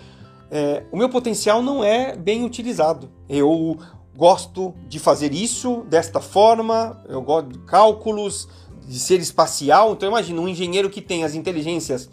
[0.50, 3.08] é, o meu potencial não é bem utilizado.
[3.28, 3.78] Eu
[4.14, 8.48] gosto de fazer isso desta forma, eu gosto de cálculos,
[8.86, 9.92] de ser espacial.
[9.92, 12.10] Então imagina um engenheiro que tem as inteligências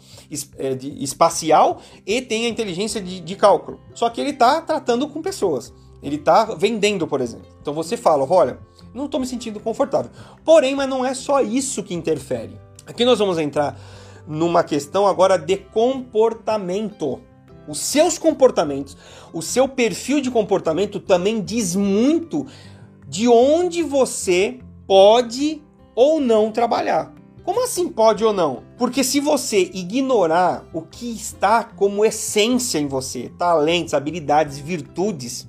[0.56, 3.78] é, espacial e tem a inteligência de, de cálculo.
[3.94, 5.72] Só que ele está tratando com pessoas.
[6.02, 7.46] Ele está vendendo, por exemplo.
[7.60, 8.58] Então você fala, olha,
[8.94, 10.10] não estou me sentindo confortável.
[10.44, 12.58] Porém, mas não é só isso que interfere.
[12.86, 13.78] Aqui nós vamos entrar
[14.30, 17.20] numa questão agora de comportamento.
[17.66, 18.96] Os seus comportamentos,
[19.32, 22.46] o seu perfil de comportamento também diz muito
[23.06, 25.60] de onde você pode
[25.94, 27.12] ou não trabalhar.
[27.42, 28.62] Como assim pode ou não?
[28.78, 35.48] Porque se você ignorar o que está como essência em você, talentos, habilidades, virtudes,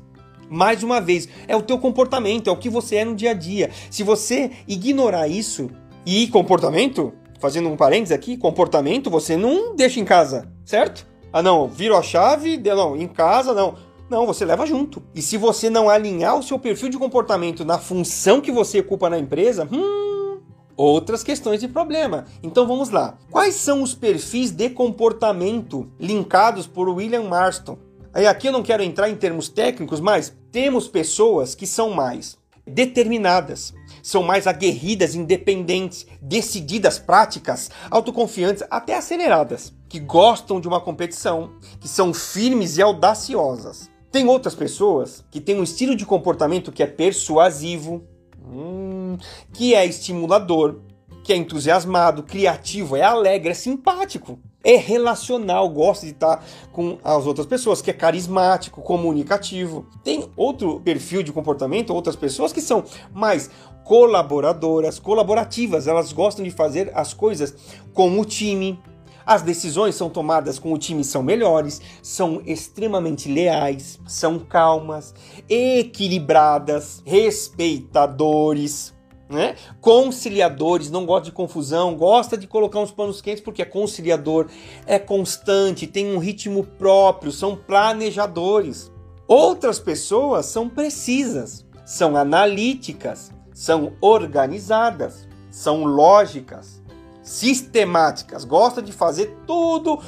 [0.49, 3.33] mais uma vez, é o teu comportamento, é o que você é no dia a
[3.35, 3.69] dia.
[3.89, 5.69] Se você ignorar isso
[6.05, 11.07] e comportamento, fazendo um parênteses aqui, comportamento você não deixa em casa, certo?
[11.33, 13.75] Ah não, viro a chave, não, em casa não.
[14.09, 15.01] Não, você leva junto.
[15.15, 19.09] E se você não alinhar o seu perfil de comportamento na função que você ocupa
[19.09, 20.39] na empresa, hum,
[20.75, 22.25] outras questões de problema.
[22.43, 23.17] Então vamos lá.
[23.31, 27.77] Quais são os perfis de comportamento linkados por William Marston?
[28.13, 32.37] Aí aqui eu não quero entrar em termos técnicos, mas temos pessoas que são mais
[32.67, 41.51] determinadas, são mais aguerridas, independentes, decididas, práticas, autoconfiantes, até aceleradas, que gostam de uma competição,
[41.79, 43.89] que são firmes e audaciosas.
[44.11, 48.03] Tem outras pessoas que têm um estilo de comportamento que é persuasivo,
[48.45, 49.17] hum,
[49.53, 50.81] que é estimulador,
[51.23, 57.25] que é entusiasmado, criativo, é alegre, é simpático é relacional, gosta de estar com as
[57.25, 59.87] outras pessoas, que é carismático, comunicativo.
[60.03, 63.49] Tem outro perfil de comportamento, outras pessoas que são mais
[63.83, 67.53] colaboradoras, colaborativas, elas gostam de fazer as coisas
[67.93, 68.79] com o time.
[69.25, 75.13] As decisões são tomadas com o time são melhores, são extremamente leais, são calmas,
[75.47, 78.93] equilibradas, respeitadores
[79.31, 79.55] né?
[79.79, 84.47] Conciliadores, não gosta de confusão, gosta de colocar uns panos quentes porque é conciliador,
[84.85, 88.91] é constante, tem um ritmo próprio, são planejadores.
[89.27, 96.81] Outras pessoas são precisas, são analíticas, são organizadas, são lógicas,
[97.23, 99.99] sistemáticas, gosta de fazer tudo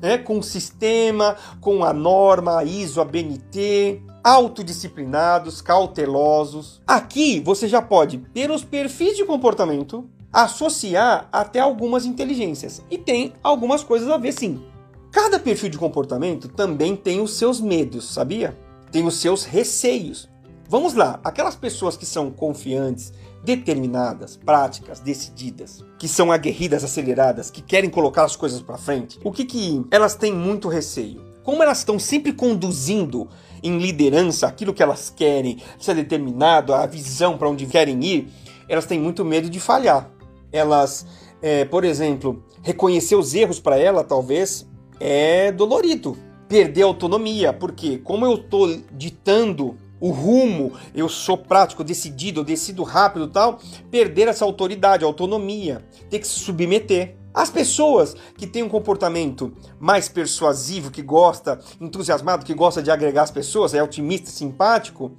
[0.00, 6.80] né, com sistema, com a norma, a ISO, a BNT, autodisciplinados, cautelosos.
[6.86, 12.82] Aqui você já pode, pelos perfis de comportamento, associar até algumas inteligências.
[12.90, 14.62] E tem algumas coisas a ver sim.
[15.10, 18.58] Cada perfil de comportamento também tem os seus medos, sabia?
[18.90, 20.28] Tem os seus receios.
[20.68, 23.12] Vamos lá, aquelas pessoas que são confiantes,
[23.44, 29.30] determinadas, práticas, decididas, que são aguerridas, aceleradas, que querem colocar as coisas para frente, o
[29.30, 31.20] que que elas têm muito receio?
[31.42, 33.28] Como elas estão sempre conduzindo
[33.62, 38.28] em liderança aquilo que elas querem, ser determinado, a visão para onde querem ir,
[38.68, 40.10] elas têm muito medo de falhar.
[40.50, 41.06] Elas,
[41.40, 44.66] é, por exemplo, reconhecer os erros para ela, talvez,
[45.00, 46.16] é dolorido.
[46.48, 52.82] Perder autonomia, porque como eu estou ditando o rumo, eu sou prático, decidido, eu decido
[52.82, 57.16] rápido tal, perder essa autoridade, autonomia, ter que se submeter.
[57.34, 63.22] As pessoas que têm um comportamento mais persuasivo, que gosta, entusiasmado, que gosta de agregar
[63.22, 65.12] as pessoas, é otimista, simpático,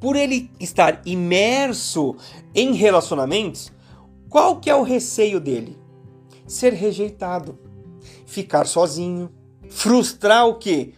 [0.00, 2.16] por ele estar imerso
[2.54, 3.70] em relacionamentos,
[4.30, 5.78] qual que é o receio dele?
[6.46, 7.58] Ser rejeitado,
[8.24, 9.30] ficar sozinho,
[9.68, 10.94] frustrar o que?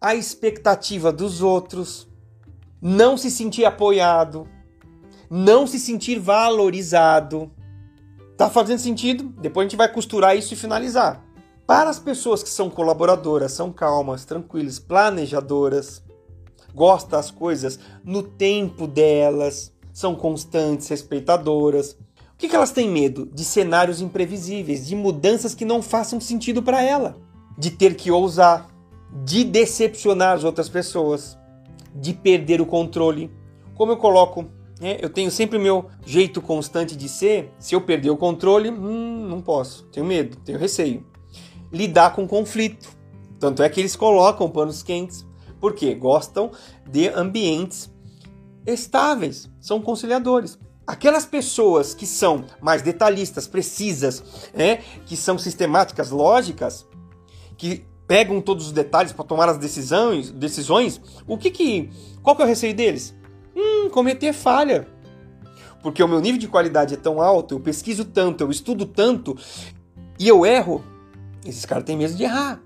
[0.00, 2.08] A expectativa dos outros,
[2.82, 4.48] não se sentir apoiado,
[5.28, 7.52] não se sentir valorizado.
[8.40, 9.24] Tá fazendo sentido?
[9.38, 11.22] Depois a gente vai costurar isso e finalizar.
[11.66, 16.02] Para as pessoas que são colaboradoras, são calmas, tranquilas, planejadoras,
[16.74, 21.92] gostam das coisas no tempo delas, são constantes, respeitadoras.
[22.32, 23.26] O que, que elas têm medo?
[23.26, 27.18] De cenários imprevisíveis, de mudanças que não façam sentido para ela,
[27.58, 28.70] de ter que ousar,
[29.22, 31.36] de decepcionar as outras pessoas
[31.94, 33.30] de perder o controle.
[33.74, 34.46] Como eu coloco,
[34.80, 37.52] né, eu tenho sempre o meu jeito constante de ser.
[37.58, 39.84] Se eu perder o controle, hum, não posso.
[39.84, 41.04] Tenho medo, tenho receio.
[41.70, 42.88] Lidar com conflito.
[43.38, 45.26] Tanto é que eles colocam panos quentes,
[45.60, 46.50] porque gostam
[46.90, 47.90] de ambientes
[48.66, 50.58] estáveis, são conciliadores.
[50.86, 56.86] Aquelas pessoas que são mais detalhistas, precisas, né, que são sistemáticas, lógicas,
[57.56, 61.90] que pegam todos os detalhes para tomar as decisões, decisões, o que que
[62.22, 63.14] qual que é o receio deles?
[63.54, 64.86] Hum, cometer falha.
[65.82, 69.36] Porque o meu nível de qualidade é tão alto, eu pesquiso tanto, eu estudo tanto
[70.18, 70.84] e eu erro.
[71.44, 72.60] Esses caras têm medo de errar,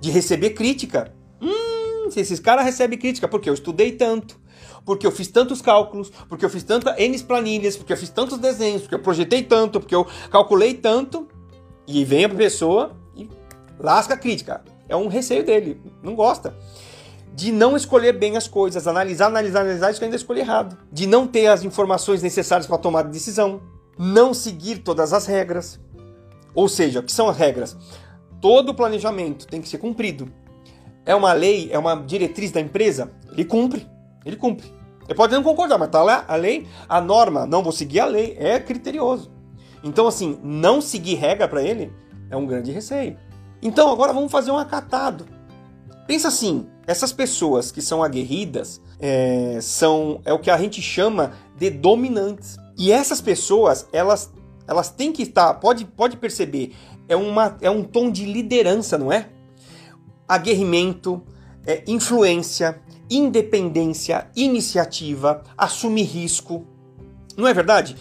[0.00, 1.14] de receber crítica.
[1.40, 4.40] Hum, se esses caras recebem crítica, porque eu estudei tanto,
[4.86, 8.38] porque eu fiz tantos cálculos, porque eu fiz tantas N planilhas, porque eu fiz tantos
[8.38, 11.28] desenhos, porque eu projetei tanto, porque eu calculei tanto.
[11.88, 13.28] E vem a pessoa e
[13.78, 14.64] lasca a crítica.
[14.88, 16.56] É um receio dele, não gosta.
[17.36, 20.78] De não escolher bem as coisas, analisar, analisar, analisar e ainda escolher errado.
[20.90, 23.60] De não ter as informações necessárias para tomar decisão.
[23.98, 25.78] Não seguir todas as regras.
[26.54, 27.76] Ou seja, o que são as regras?
[28.40, 30.32] Todo planejamento tem que ser cumprido.
[31.04, 33.86] É uma lei, é uma diretriz da empresa, ele cumpre.
[34.24, 34.74] Ele cumpre.
[35.04, 38.06] Ele pode não concordar, mas tá lá a lei, a norma, não vou seguir a
[38.06, 39.30] lei, é criterioso.
[39.84, 41.92] Então, assim, não seguir regra para ele
[42.30, 43.18] é um grande receio.
[43.62, 45.26] Então, agora vamos fazer um acatado.
[46.06, 51.32] Pensa assim, essas pessoas que são aguerridas é, são é o que a gente chama
[51.56, 52.56] de dominantes.
[52.78, 54.30] E essas pessoas, elas,
[54.68, 56.74] elas têm que estar, pode, pode perceber,
[57.08, 59.28] é, uma, é um tom de liderança, não é?
[60.28, 61.22] Aguerrimento,
[61.66, 62.80] é, influência,
[63.10, 66.66] independência, iniciativa, assumir risco.
[67.36, 67.96] Não é verdade?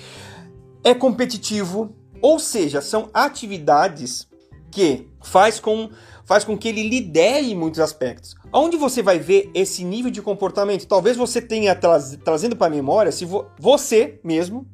[0.84, 4.28] É competitivo, ou seja, são atividades
[4.72, 5.90] que faz com,
[6.26, 8.36] faz com que ele lidere em muitos aspectos.
[8.52, 10.88] Onde você vai ver esse nível de comportamento?
[10.88, 14.68] Talvez você tenha trazendo para a memória se vo, você mesmo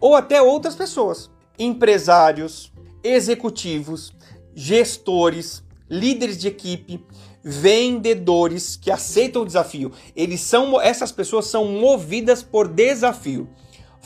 [0.00, 4.12] ou até outras pessoas, empresários, executivos,
[4.54, 7.04] gestores, líderes de equipe,
[7.42, 9.92] vendedores que aceitam o desafio.
[10.14, 13.48] Eles são essas pessoas são movidas por desafio.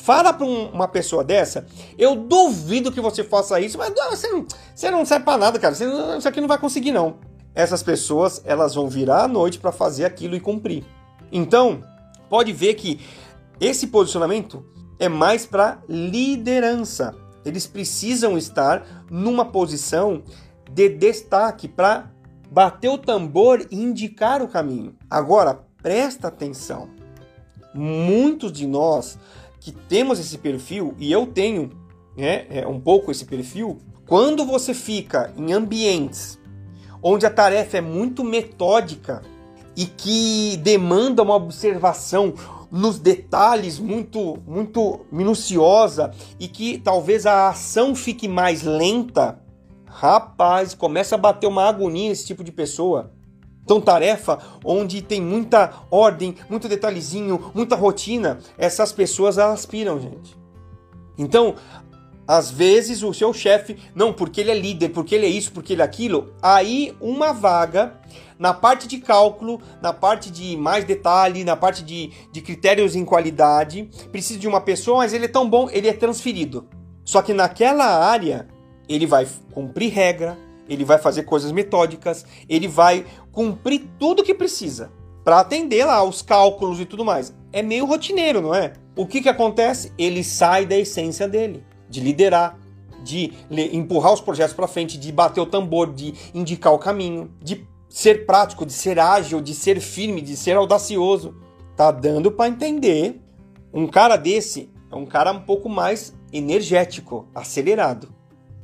[0.03, 1.65] Fala para um, uma pessoa dessa,
[1.97, 5.77] eu duvido que você faça isso, mas você, não, você não serve para nada, cara.
[5.77, 5.87] Você,
[6.19, 7.19] isso aqui não vai conseguir não.
[7.55, 10.85] Essas pessoas, elas vão virar à noite para fazer aquilo e cumprir.
[11.31, 11.83] Então,
[12.29, 13.01] pode ver que
[13.61, 14.67] esse posicionamento
[14.99, 17.15] é mais para liderança.
[17.45, 20.25] Eles precisam estar numa posição
[20.69, 22.11] de destaque para
[22.51, 24.97] bater o tambor e indicar o caminho.
[25.09, 26.89] Agora, presta atenção.
[27.73, 29.17] Muitos de nós
[29.63, 31.71] que temos esse perfil, e eu tenho
[32.17, 36.39] né, é, um pouco esse perfil, quando você fica em ambientes
[37.03, 39.23] onde a tarefa é muito metódica
[39.77, 42.35] e que demanda uma observação
[42.71, 49.43] nos detalhes muito muito minuciosa e que talvez a ação fique mais lenta,
[49.95, 53.13] Rapaz, começa a bater uma agonia esse tipo de pessoa.
[53.65, 60.37] Então, tarefa onde tem muita ordem, muito detalhezinho, muita rotina, essas pessoas aspiram, gente.
[61.17, 61.55] Então,
[62.27, 65.73] às vezes o seu chefe, não, porque ele é líder, porque ele é isso, porque
[65.73, 68.01] ele é aquilo, aí uma vaga
[68.39, 73.05] na parte de cálculo, na parte de mais detalhe, na parte de, de critérios em
[73.05, 76.67] qualidade, precisa de uma pessoa, mas ele é tão bom, ele é transferido.
[77.05, 78.49] Só que naquela área
[78.89, 80.37] ele vai cumprir regra,
[80.69, 84.93] ele vai fazer coisas metódicas, ele vai cumprir tudo que precisa
[85.25, 87.35] para atender lá os cálculos e tudo mais.
[87.53, 88.75] É meio rotineiro, não é?
[88.95, 89.93] O que, que acontece?
[89.97, 92.59] Ele sai da essência dele, de liderar,
[93.03, 97.67] de empurrar os projetos para frente, de bater o tambor, de indicar o caminho, de
[97.89, 101.35] ser prático, de ser ágil, de ser firme, de ser audacioso.
[101.77, 103.21] Tá dando para entender.
[103.73, 108.13] Um cara desse é um cara um pouco mais energético, acelerado.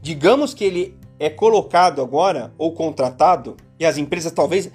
[0.01, 4.71] Digamos que ele é colocado agora ou contratado, e as empresas talvez, a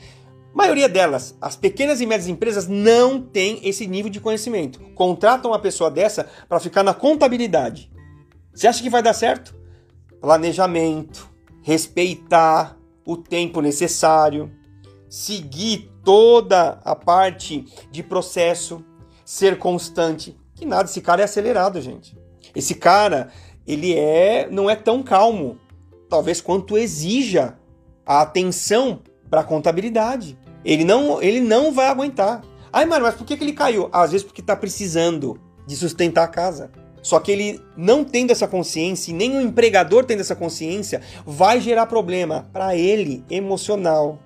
[0.54, 4.80] maioria delas, as pequenas e médias empresas não têm esse nível de conhecimento.
[4.96, 7.92] Contratam uma pessoa dessa para ficar na contabilidade.
[8.54, 9.56] Você acha que vai dar certo?
[10.22, 11.30] Planejamento,
[11.64, 14.52] respeitar o tempo necessário,
[15.10, 18.84] seguir toda a parte de processo,
[19.26, 20.38] ser constante.
[20.56, 22.18] Que nada, esse cara é acelerado, gente.
[22.56, 23.30] Esse cara,
[23.66, 25.58] ele é não é tão calmo,
[26.10, 27.58] talvez quanto exija
[28.06, 30.38] a atenção para a contabilidade.
[30.64, 32.42] Ele não, ele não vai aguentar.
[32.72, 33.90] Ai, mano, mas por que, que ele caiu?
[33.92, 36.72] Às vezes porque está precisando de sustentar a casa.
[37.02, 41.60] Só que ele não tendo essa consciência, e nem o empregador tendo essa consciência, vai
[41.60, 44.20] gerar problema para ele emocional,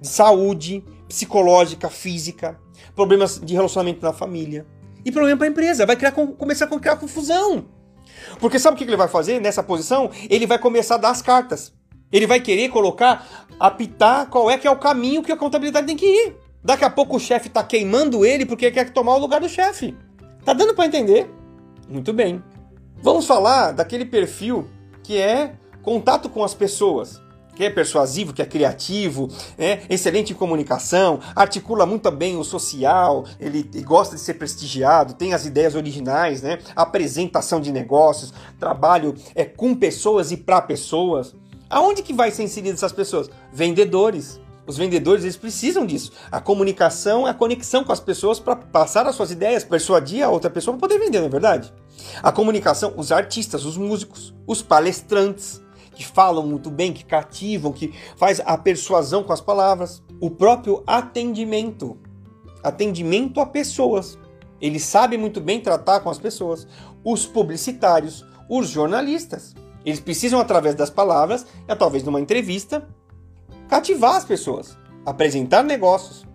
[0.00, 2.58] de saúde, psicológica, física,
[2.94, 4.64] problemas de relacionamento na família
[5.04, 5.84] e problema para a empresa.
[5.84, 7.66] Vai criar, começar a criar confusão.
[8.38, 10.10] Porque sabe o que ele vai fazer nessa posição?
[10.30, 11.72] Ele vai começar a dar as cartas.
[12.12, 15.96] Ele vai querer colocar, apitar qual é que é o caminho que a contabilidade tem
[15.96, 16.36] que ir.
[16.62, 19.96] Daqui a pouco o chefe está queimando ele porque quer tomar o lugar do chefe.
[20.44, 21.30] Tá dando para entender?
[21.88, 22.42] Muito bem.
[23.02, 24.68] Vamos falar daquele perfil
[25.02, 27.20] que é contato com as pessoas
[27.56, 33.24] que é persuasivo, que é criativo, é excelente em comunicação, articula muito bem o social,
[33.40, 36.58] ele gosta de ser prestigiado, tem as ideias originais, né?
[36.76, 41.34] apresentação de negócios, trabalho é com pessoas e para pessoas.
[41.68, 43.28] Aonde que vai ser inserido essas pessoas?
[43.52, 44.40] Vendedores.
[44.66, 46.12] Os vendedores eles precisam disso.
[46.30, 50.50] A comunicação a conexão com as pessoas para passar as suas ideias, persuadir a outra
[50.50, 51.72] pessoa para poder vender, não é verdade?
[52.22, 55.62] A comunicação, os artistas, os músicos, os palestrantes,
[55.94, 60.82] que falam muito bem, que cativam, que faz a persuasão com as palavras, o próprio
[60.86, 61.96] atendimento,
[62.62, 64.18] atendimento a pessoas.
[64.60, 66.66] Ele sabe muito bem tratar com as pessoas.
[67.04, 69.54] Os publicitários, os jornalistas,
[69.86, 72.86] eles precisam através das palavras, e talvez numa entrevista,
[73.68, 76.26] cativar as pessoas, apresentar negócios.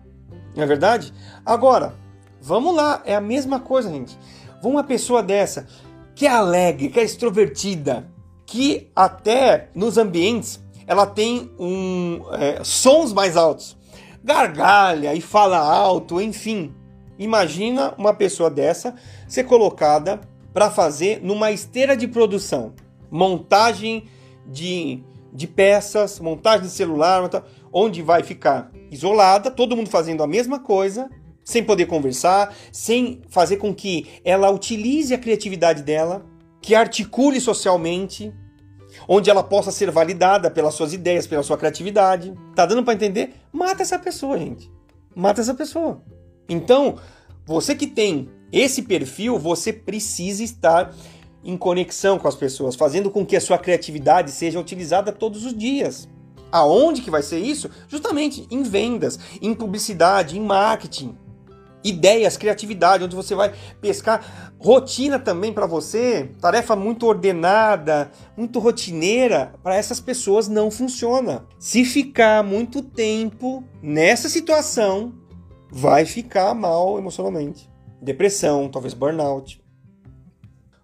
[0.55, 1.13] Não é verdade?
[1.45, 1.93] Agora,
[2.41, 4.17] vamos lá, é a mesma coisa, gente.
[4.63, 5.67] Uma pessoa dessa
[6.15, 8.09] que é alegre, que é extrovertida,
[8.45, 13.77] que até nos ambientes ela tem um, é, sons mais altos,
[14.23, 16.73] gargalha e fala alto, enfim.
[17.17, 18.95] Imagina uma pessoa dessa
[19.27, 20.21] ser colocada
[20.53, 22.73] para fazer numa esteira de produção,
[23.11, 24.05] montagem
[24.47, 25.03] de,
[25.33, 27.29] de peças, montagem de celular,
[27.71, 31.09] onde vai ficar isolada, todo mundo fazendo a mesma coisa,
[31.43, 36.25] sem poder conversar, sem fazer com que ela utilize a criatividade dela,
[36.61, 38.33] que articule socialmente,
[39.07, 42.33] onde ela possa ser validada pelas suas ideias, pela sua criatividade.
[42.55, 43.33] Tá dando para entender?
[43.51, 44.71] Mata essa pessoa, gente.
[45.15, 46.03] Mata essa pessoa.
[46.47, 46.97] Então,
[47.45, 50.93] você que tem esse perfil, você precisa estar
[51.43, 55.57] em conexão com as pessoas, fazendo com que a sua criatividade seja utilizada todos os
[55.57, 56.07] dias.
[56.51, 57.69] Aonde que vai ser isso?
[57.87, 61.15] Justamente em vendas, em publicidade, em marketing
[61.83, 69.53] ideias, criatividade, onde você vai pescar rotina também para você, tarefa muito ordenada, muito rotineira,
[69.63, 71.45] para essas pessoas não funciona.
[71.59, 75.13] Se ficar muito tempo nessa situação,
[75.71, 77.69] vai ficar mal emocionalmente.
[78.01, 79.60] Depressão, talvez burnout.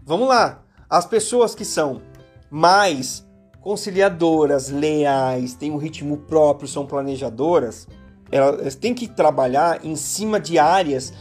[0.07, 0.63] Vamos lá.
[0.89, 2.01] As pessoas que são
[2.49, 3.27] mais
[3.59, 7.89] conciliadoras, leais, têm um ritmo próprio, são planejadoras,
[8.31, 11.11] elas têm que trabalhar em cima de áreas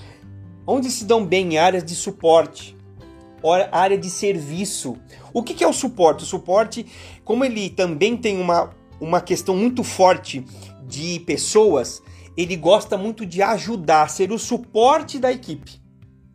[0.65, 2.77] onde se dão bem áreas de suporte,
[3.73, 4.97] área de serviço.
[5.35, 6.23] O que é o suporte?
[6.23, 6.87] O suporte,
[7.25, 8.71] como ele também tem uma,
[9.01, 10.47] uma questão muito forte
[10.87, 12.01] de pessoas,
[12.37, 15.81] ele gosta muito de ajudar, ser o suporte da equipe,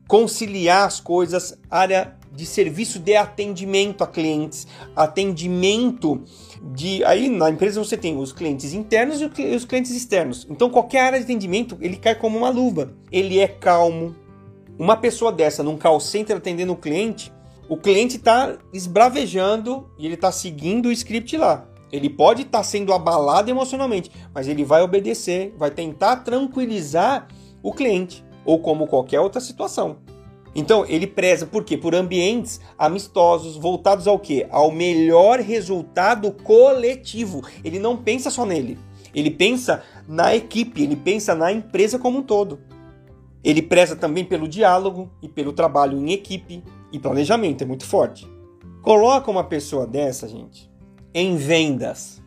[0.05, 4.65] conciliar as coisas, área de serviço de atendimento a clientes,
[4.95, 6.23] atendimento
[6.73, 9.25] de aí na empresa você tem os clientes internos e
[9.55, 10.47] os clientes externos.
[10.49, 12.93] Então qualquer área de atendimento ele cai como uma luva.
[13.11, 14.15] Ele é calmo.
[14.79, 17.32] Uma pessoa dessa num call center atendendo o cliente,
[17.67, 21.67] o cliente está esbravejando e ele está seguindo o script lá.
[21.91, 27.27] Ele pode estar tá sendo abalado emocionalmente, mas ele vai obedecer, vai tentar tranquilizar
[27.61, 29.97] o cliente ou como qualquer outra situação.
[30.53, 31.77] Então, ele preza por quê?
[31.77, 34.47] Por ambientes amistosos, voltados ao quê?
[34.49, 37.41] Ao melhor resultado coletivo.
[37.63, 38.77] Ele não pensa só nele.
[39.13, 42.59] Ele pensa na equipe, ele pensa na empresa como um todo.
[43.43, 48.27] Ele preza também pelo diálogo e pelo trabalho em equipe e planejamento, é muito forte.
[48.81, 50.69] Coloca uma pessoa dessa, gente,
[51.13, 52.21] em vendas,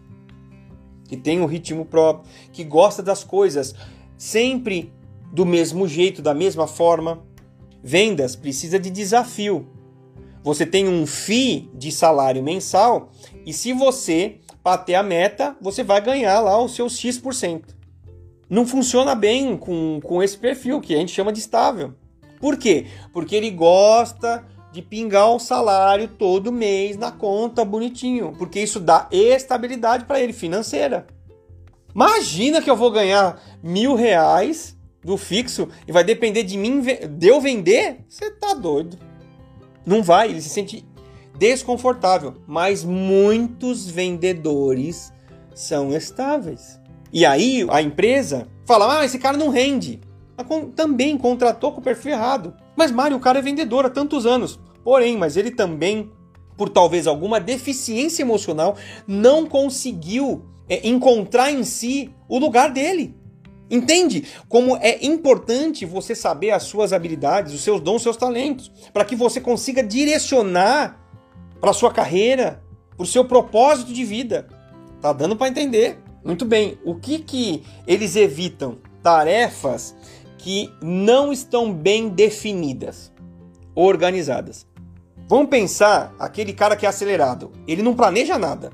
[1.08, 3.74] que tem um ritmo próprio, que gosta das coisas
[4.16, 4.92] sempre
[5.32, 7.22] do mesmo jeito, da mesma forma,
[7.86, 9.68] Vendas precisa de desafio.
[10.42, 13.12] Você tem um FII de salário mensal
[13.44, 17.76] e se você bater a meta, você vai ganhar lá o seu X%.
[18.48, 21.92] Não funciona bem com, com esse perfil que a gente chama de estável.
[22.40, 22.86] Por quê?
[23.12, 29.08] Porque ele gosta de pingar o salário todo mês na conta bonitinho, porque isso dá
[29.12, 31.06] estabilidade para ele financeira.
[31.94, 34.74] Imagina que eu vou ganhar mil reais
[35.04, 38.98] do fixo e vai depender de mim, de eu vender, você tá doido.
[39.84, 40.84] Não vai, ele se sente
[41.38, 42.34] desconfortável.
[42.46, 45.12] Mas muitos vendedores
[45.54, 46.80] são estáveis.
[47.12, 50.00] E aí a empresa fala: ah, esse cara não rende.
[50.74, 52.54] Também contratou com o perfil errado.
[52.74, 54.58] Mas Mário, o cara é vendedor há tantos anos.
[54.82, 56.10] Porém, mas ele também,
[56.56, 58.76] por talvez alguma deficiência emocional,
[59.06, 63.14] não conseguiu é, encontrar em si o lugar dele.
[63.70, 68.70] Entende como é importante você saber as suas habilidades, os seus dons, os seus talentos,
[68.92, 71.00] para que você consiga direcionar
[71.60, 72.62] para sua carreira,
[72.96, 74.46] para o seu propósito de vida.
[75.00, 75.98] Tá dando para entender?
[76.22, 76.78] Muito bem.
[76.84, 78.78] O que que eles evitam?
[79.02, 79.94] Tarefas
[80.38, 83.12] que não estão bem definidas,
[83.74, 84.66] organizadas.
[85.26, 87.50] Vamos pensar aquele cara que é acelerado.
[87.66, 88.70] Ele não planeja nada.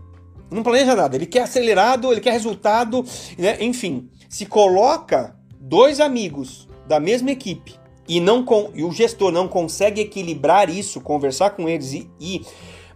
[0.50, 1.14] Não planeja nada.
[1.14, 3.04] Ele quer acelerado, ele quer resultado,
[3.38, 3.56] né?
[3.60, 7.74] enfim se coloca dois amigos da mesma equipe
[8.08, 12.46] e, não com, e o gestor não consegue equilibrar isso, conversar com eles e, e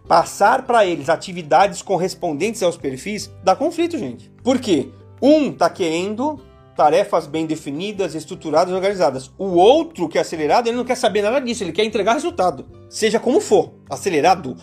[0.07, 4.31] passar para eles atividades correspondentes aos perfis, dá conflito, gente.
[4.41, 4.89] Por quê?
[5.21, 6.39] Um está querendo
[6.73, 9.29] tarefas bem definidas, estruturadas, organizadas.
[9.37, 12.65] O outro que é acelerado, ele não quer saber nada disso, ele quer entregar resultado.
[12.89, 14.55] Seja como for, acelerado.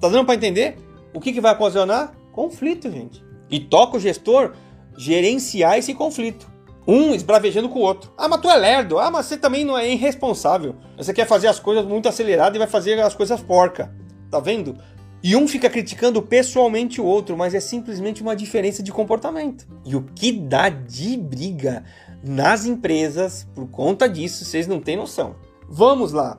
[0.00, 0.76] Tá dando para entender?
[1.14, 2.12] O que, que vai ocasionar?
[2.32, 3.24] Conflito, gente.
[3.48, 4.52] E toca o gestor
[4.96, 6.50] gerenciar esse conflito.
[6.86, 8.12] Um esbravejando com o outro.
[8.16, 8.98] Ah, mas tu é lerdo.
[8.98, 10.76] Ah, mas você também não é irresponsável.
[10.96, 13.92] Você quer fazer as coisas muito aceleradas e vai fazer as coisas porca.
[14.30, 14.78] Tá vendo?
[15.22, 19.66] E um fica criticando pessoalmente o outro, mas é simplesmente uma diferença de comportamento.
[19.84, 21.84] E o que dá de briga
[22.22, 25.34] nas empresas por conta disso, vocês não têm noção.
[25.68, 26.38] Vamos lá.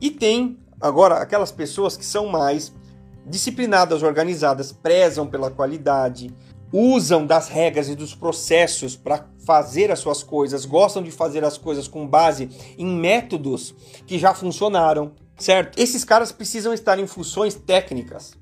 [0.00, 2.72] E tem agora aquelas pessoas que são mais
[3.26, 6.34] disciplinadas, organizadas, prezam pela qualidade,
[6.76, 11.56] usam das regras e dos processos para fazer as suas coisas, gostam de fazer as
[11.56, 13.72] coisas com base em métodos
[14.04, 15.78] que já funcionaram, certo?
[15.78, 18.32] Esses caras precisam estar em funções técnicas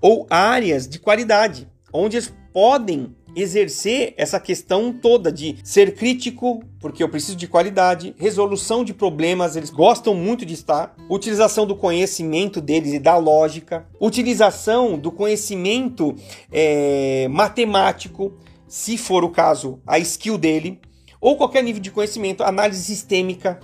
[0.00, 7.02] ou áreas de qualidade, onde eles podem exercer essa questão toda de ser crítico, porque
[7.02, 12.60] eu preciso de qualidade, resolução de problemas, eles gostam muito de estar, utilização do conhecimento
[12.60, 16.14] deles e da lógica, utilização do conhecimento
[16.50, 18.32] é, matemático,
[18.68, 20.80] se for o caso, a skill dele,
[21.20, 23.60] ou qualquer nível de conhecimento, análise sistêmica,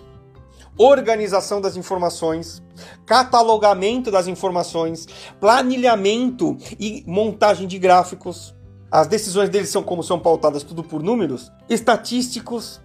[0.78, 2.62] organização das informações,
[3.04, 5.08] catalogamento das informações,
[5.40, 8.54] planilhamento e montagem de gráficos.
[8.90, 12.80] As decisões deles são como são pautadas tudo por números, estatísticos,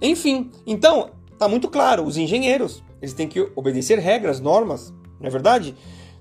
[0.00, 0.50] enfim.
[0.66, 5.74] Então, tá muito claro, os engenheiros, eles têm que obedecer regras, normas, não é verdade?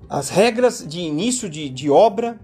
[0.09, 2.39] As regras de início de, de obra,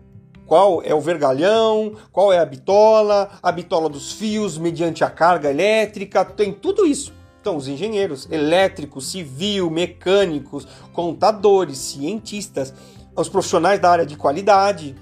[0.46, 5.50] qual é o vergalhão, qual é a bitola, a bitola dos fios mediante a carga
[5.50, 7.14] elétrica, tem tudo isso.
[7.42, 12.74] Então, os engenheiros elétricos, civil, mecânicos, contadores, cientistas,
[13.16, 14.96] os profissionais da área de qualidade,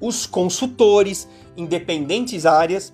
[0.00, 2.92] os consultores, independentes áreas,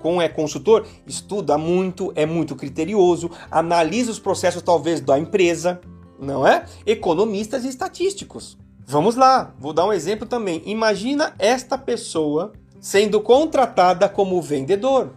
[0.00, 5.80] com é consultor, estuda muito, é muito criterioso, analisa os processos talvez da empresa,
[6.18, 6.64] não é?
[6.86, 8.56] Economistas e estatísticos.
[8.86, 10.62] Vamos lá, vou dar um exemplo também.
[10.64, 15.12] Imagina esta pessoa sendo contratada como vendedor.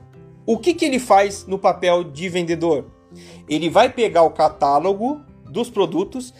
[0.45, 2.85] O que, que ele faz no papel de vendedor?
[3.47, 6.33] Ele vai pegar o catálogo dos produtos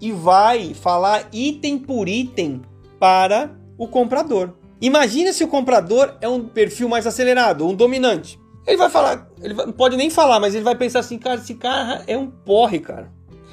[0.00, 2.62] e vai falar item por item
[2.98, 4.54] para o comprador.
[4.80, 8.38] Imagina se o comprador é um perfil mais acelerado, um dominante.
[8.66, 11.54] Ele vai falar, ele não pode nem falar, mas ele vai pensar assim, cara, esse
[11.54, 13.12] cara é um porre, cara.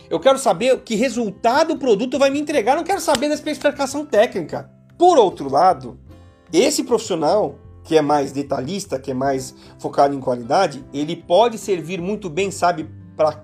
[0.09, 4.05] Eu quero saber que resultado o produto vai me entregar, não quero saber da especificação
[4.05, 4.69] técnica.
[4.97, 5.99] Por outro lado,
[6.51, 11.99] esse profissional que é mais detalhista, que é mais focado em qualidade, ele pode servir
[11.99, 12.89] muito bem, sabe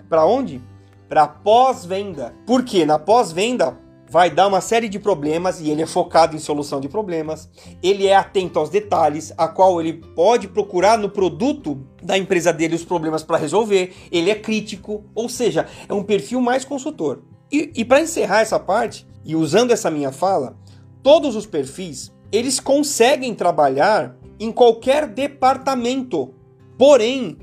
[0.09, 0.61] para onde?
[1.09, 2.33] Para pós-venda.
[2.45, 3.77] Porque na pós-venda
[4.09, 7.49] vai dar uma série de problemas e ele é focado em solução de problemas.
[7.83, 12.75] Ele é atento aos detalhes, a qual ele pode procurar no produto da empresa dele
[12.75, 13.93] os problemas para resolver.
[14.11, 17.21] Ele é crítico, ou seja, é um perfil mais consultor.
[17.51, 20.57] E, e para encerrar essa parte, e usando essa minha fala,
[21.03, 26.33] todos os perfis eles conseguem trabalhar em qualquer departamento.
[26.77, 27.37] Porém,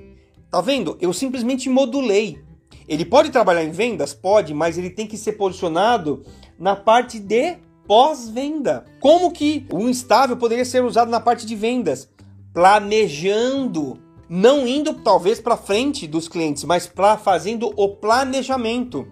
[0.50, 0.96] tá vendo?
[1.00, 2.38] Eu simplesmente modulei.
[2.86, 4.12] Ele pode trabalhar em vendas?
[4.12, 6.22] Pode, mas ele tem que ser posicionado
[6.58, 8.84] na parte de pós-venda.
[9.00, 12.08] Como que o instável poderia ser usado na parte de vendas?
[12.52, 13.98] Planejando,
[14.28, 19.06] não indo talvez para frente dos clientes, mas para fazendo o planejamento.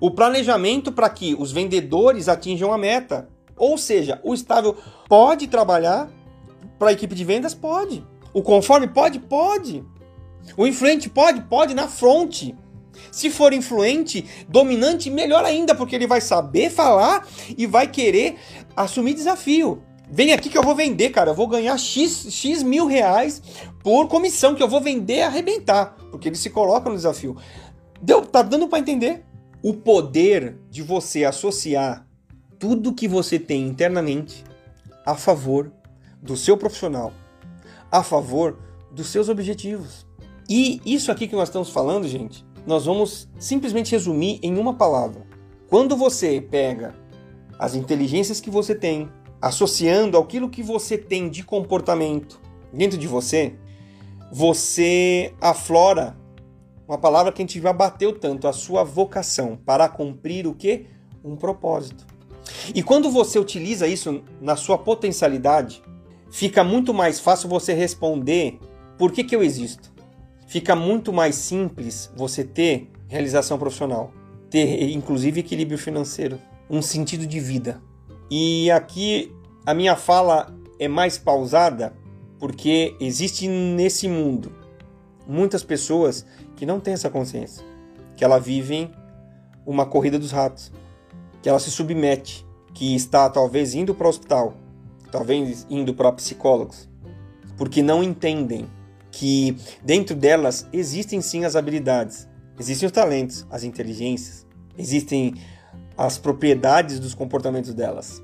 [0.00, 3.28] O planejamento para que os vendedores atinjam a meta.
[3.56, 4.76] Ou seja, o estável
[5.08, 6.08] pode trabalhar
[6.78, 7.54] para a equipe de vendas?
[7.54, 8.06] Pode.
[8.32, 9.18] O conforme pode?
[9.18, 9.84] Pode.
[10.56, 11.42] O influente pode?
[11.42, 12.56] Pode na fronte.
[13.10, 17.26] Se for influente, dominante, melhor ainda, porque ele vai saber falar
[17.56, 18.36] e vai querer
[18.76, 19.82] assumir desafio.
[20.10, 21.30] Vem aqui que eu vou vender, cara.
[21.30, 23.42] Eu vou ganhar X, X mil reais
[23.82, 25.96] por comissão, que eu vou vender e arrebentar.
[26.10, 27.36] Porque ele se coloca no desafio.
[28.00, 29.24] Deu, tá dando para entender?
[29.62, 32.06] O poder de você associar
[32.58, 34.44] tudo que você tem internamente
[35.04, 35.72] a favor
[36.22, 37.12] do seu profissional,
[37.90, 38.58] a favor
[38.90, 40.06] dos seus objetivos.
[40.48, 45.26] E isso aqui que nós estamos falando, gente, nós vamos simplesmente resumir em uma palavra.
[45.70, 46.94] Quando você pega
[47.58, 49.08] as inteligências que você tem,
[49.40, 52.38] associando aquilo que você tem de comportamento
[52.70, 53.54] dentro de você,
[54.30, 56.14] você aflora
[56.86, 60.84] uma palavra que a gente já bateu tanto, a sua vocação para cumprir o que?
[61.24, 62.06] Um propósito.
[62.74, 65.82] E quando você utiliza isso na sua potencialidade,
[66.30, 68.58] fica muito mais fácil você responder
[68.98, 69.96] por que, que eu existo
[70.48, 74.12] fica muito mais simples você ter realização profissional,
[74.50, 77.80] ter inclusive equilíbrio financeiro, um sentido de vida.
[78.30, 79.32] E aqui
[79.64, 81.94] a minha fala é mais pausada
[82.38, 84.52] Porque existe nesse mundo
[85.26, 86.24] muitas pessoas
[86.56, 87.64] que não têm essa consciência,
[88.16, 88.90] que elas vivem
[89.66, 90.72] uma corrida dos ratos,
[91.42, 94.54] que ela se submete, que está talvez indo para o hospital,
[95.10, 96.88] talvez indo para psicólogos,
[97.56, 98.66] porque não entendem
[99.10, 102.28] que dentro delas existem sim as habilidades,
[102.58, 104.46] existem os talentos, as inteligências,
[104.76, 105.34] existem
[105.96, 108.22] as propriedades dos comportamentos delas,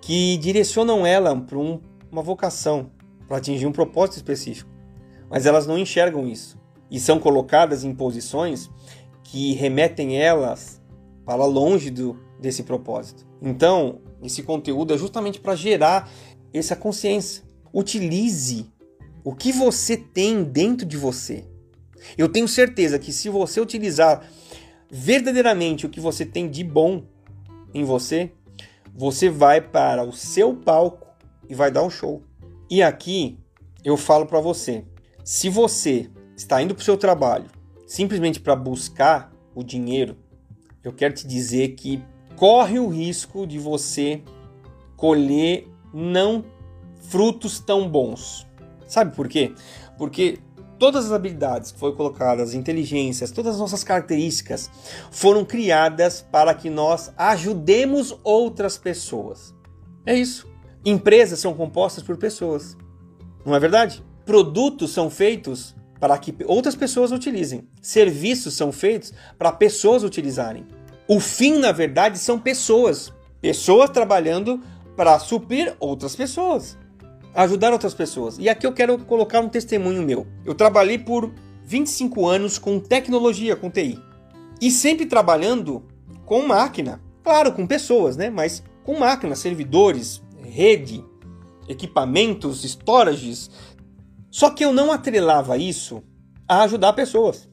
[0.00, 2.90] que direcionam ela para um, uma vocação,
[3.28, 4.70] para atingir um propósito específico.
[5.30, 6.58] Mas elas não enxergam isso
[6.90, 8.70] e são colocadas em posições
[9.22, 10.82] que remetem elas
[11.24, 13.26] para longe do, desse propósito.
[13.40, 16.10] Então, esse conteúdo é justamente para gerar
[16.52, 17.42] essa consciência.
[17.72, 18.66] Utilize
[19.24, 21.44] o que você tem dentro de você.
[22.18, 24.28] Eu tenho certeza que se você utilizar
[24.90, 27.02] verdadeiramente o que você tem de bom
[27.72, 28.30] em você,
[28.94, 31.08] você vai para o seu palco
[31.48, 32.22] e vai dar um show.
[32.70, 33.38] E aqui
[33.82, 34.84] eu falo para você,
[35.24, 37.46] se você está indo para o seu trabalho
[37.86, 40.16] simplesmente para buscar o dinheiro,
[40.82, 42.02] eu quero te dizer que
[42.36, 44.22] corre o risco de você
[44.96, 46.44] colher não
[47.08, 48.46] frutos tão bons.
[48.94, 49.52] Sabe por quê?
[49.98, 50.38] Porque
[50.78, 54.70] todas as habilidades que foram colocadas, as inteligências, todas as nossas características
[55.10, 59.52] foram criadas para que nós ajudemos outras pessoas.
[60.06, 60.48] É isso.
[60.84, 62.76] Empresas são compostas por pessoas.
[63.44, 64.00] Não é verdade?
[64.24, 67.66] Produtos são feitos para que outras pessoas utilizem.
[67.82, 70.64] Serviços são feitos para pessoas utilizarem.
[71.08, 73.12] O fim, na verdade, são pessoas.
[73.40, 74.62] Pessoas trabalhando
[74.94, 76.78] para suprir outras pessoas
[77.34, 78.38] ajudar outras pessoas.
[78.38, 80.26] E aqui eu quero colocar um testemunho meu.
[80.44, 81.32] Eu trabalhei por
[81.64, 83.98] 25 anos com tecnologia, com TI.
[84.60, 85.84] E sempre trabalhando
[86.24, 87.00] com máquina.
[87.22, 88.30] Claro, com pessoas, né?
[88.30, 91.04] Mas com máquina, servidores, rede,
[91.68, 93.50] equipamentos, storages.
[94.30, 96.02] Só que eu não atrelava isso
[96.46, 97.48] a ajudar pessoas.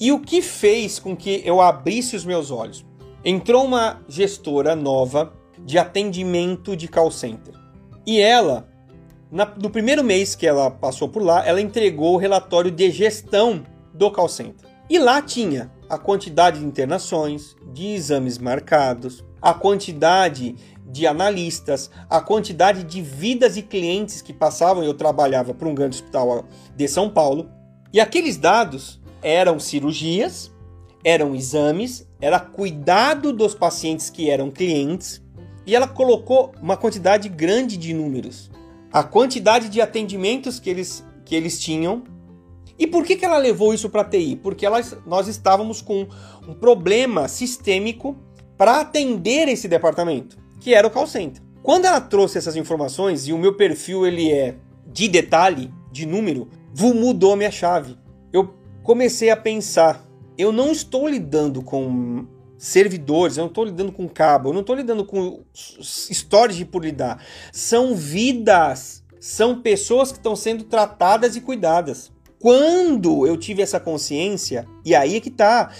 [0.00, 2.84] E o que fez com que eu abrisse os meus olhos?
[3.24, 5.32] Entrou uma gestora nova
[5.64, 7.54] de atendimento de call center.
[8.06, 8.68] E ela
[9.34, 13.64] na, no primeiro mês que ela passou por lá, ela entregou o relatório de gestão
[13.92, 14.70] do call center.
[14.88, 20.54] E lá tinha a quantidade de internações, de exames marcados, a quantidade
[20.86, 24.84] de analistas, a quantidade de vidas e clientes que passavam.
[24.84, 26.44] Eu trabalhava para um grande hospital
[26.76, 27.50] de São Paulo.
[27.92, 30.52] E aqueles dados eram cirurgias,
[31.02, 35.20] eram exames, era cuidado dos pacientes que eram clientes.
[35.66, 38.53] E ela colocou uma quantidade grande de números
[38.94, 42.04] a quantidade de atendimentos que eles, que eles tinham.
[42.78, 44.36] E por que, que ela levou isso para a TI?
[44.40, 46.06] Porque elas, nós estávamos com
[46.46, 48.16] um problema sistêmico
[48.56, 51.42] para atender esse departamento, que era o call center.
[51.60, 54.54] Quando ela trouxe essas informações, e o meu perfil ele é
[54.86, 57.98] de detalhe, de número, mudou minha chave.
[58.32, 60.06] Eu comecei a pensar,
[60.38, 62.26] eu não estou lidando com
[62.64, 67.22] servidores, eu não estou lidando com cabo, eu não estou lidando com storage por lidar.
[67.52, 72.10] São vidas, são pessoas que estão sendo tratadas e cuidadas.
[72.40, 75.72] Quando eu tive essa consciência, e aí é que tá,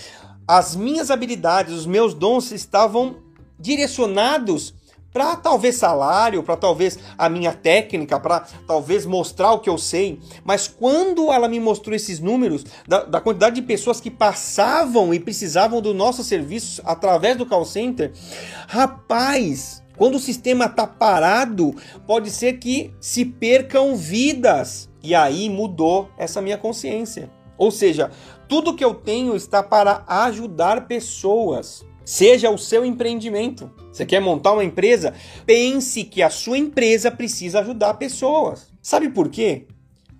[0.46, 3.16] as minhas habilidades, os meus dons estavam
[3.58, 4.74] direcionados
[5.14, 10.18] para talvez salário, para talvez a minha técnica, para talvez mostrar o que eu sei.
[10.44, 15.20] Mas quando ela me mostrou esses números da, da, quantidade de pessoas que passavam e
[15.20, 18.12] precisavam do nosso serviço através do call center,
[18.66, 21.72] rapaz, quando o sistema está parado,
[22.08, 24.90] pode ser que se percam vidas.
[25.00, 27.30] E aí mudou essa minha consciência.
[27.56, 28.10] Ou seja,
[28.48, 31.84] tudo que eu tenho está para ajudar pessoas.
[32.04, 33.70] Seja o seu empreendimento.
[33.94, 35.14] Você quer montar uma empresa?
[35.46, 38.66] Pense que a sua empresa precisa ajudar pessoas.
[38.82, 39.68] Sabe por quê?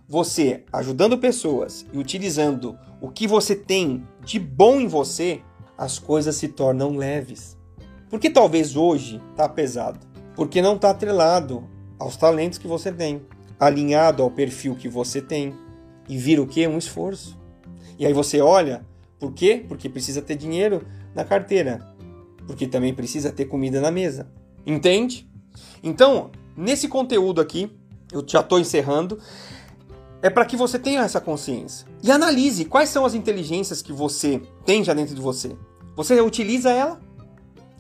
[0.09, 5.41] Você ajudando pessoas e utilizando o que você tem de bom em você,
[5.77, 7.59] as coisas se tornam leves.
[8.09, 9.99] Porque talvez hoje está pesado?
[10.37, 11.69] Porque não está atrelado
[11.99, 13.23] aos talentos que você tem,
[13.59, 15.53] alinhado ao perfil que você tem
[16.09, 16.65] e vira o que?
[16.69, 17.37] Um esforço.
[17.99, 18.87] E aí você olha,
[19.19, 19.65] por quê?
[19.67, 21.93] Porque precisa ter dinheiro na carteira,
[22.47, 24.29] porque também precisa ter comida na mesa.
[24.67, 25.29] Entende?
[25.83, 27.71] Então, nesse conteúdo aqui,
[28.13, 29.19] eu já estou encerrando,
[30.23, 34.41] é para que você tenha essa consciência e analise quais são as inteligências que você
[34.65, 35.55] tem já dentro de você.
[35.97, 37.01] Você utiliza ela?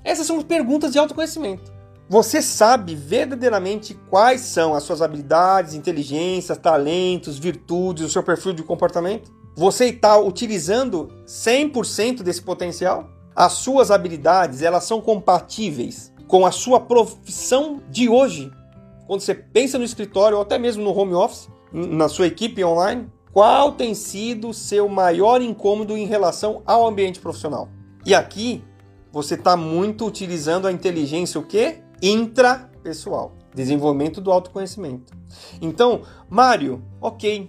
[0.05, 1.73] Essas são perguntas de autoconhecimento.
[2.07, 8.63] Você sabe verdadeiramente quais são as suas habilidades, inteligências, talentos, virtudes, o seu perfil de
[8.63, 9.33] comportamento?
[9.57, 13.09] Você está utilizando 100% desse potencial?
[13.35, 18.51] As suas habilidades, elas são compatíveis com a sua profissão de hoje?
[19.07, 23.07] quando você pensa no escritório ou até mesmo no home office, na sua equipe online,
[23.33, 27.69] qual tem sido o seu maior incômodo em relação ao ambiente profissional?
[28.07, 28.63] E aqui
[29.13, 31.81] você está muito utilizando a inteligência o quê?
[32.01, 35.13] Intrapessoal, desenvolvimento do autoconhecimento.
[35.61, 37.49] Então, Mário, ok,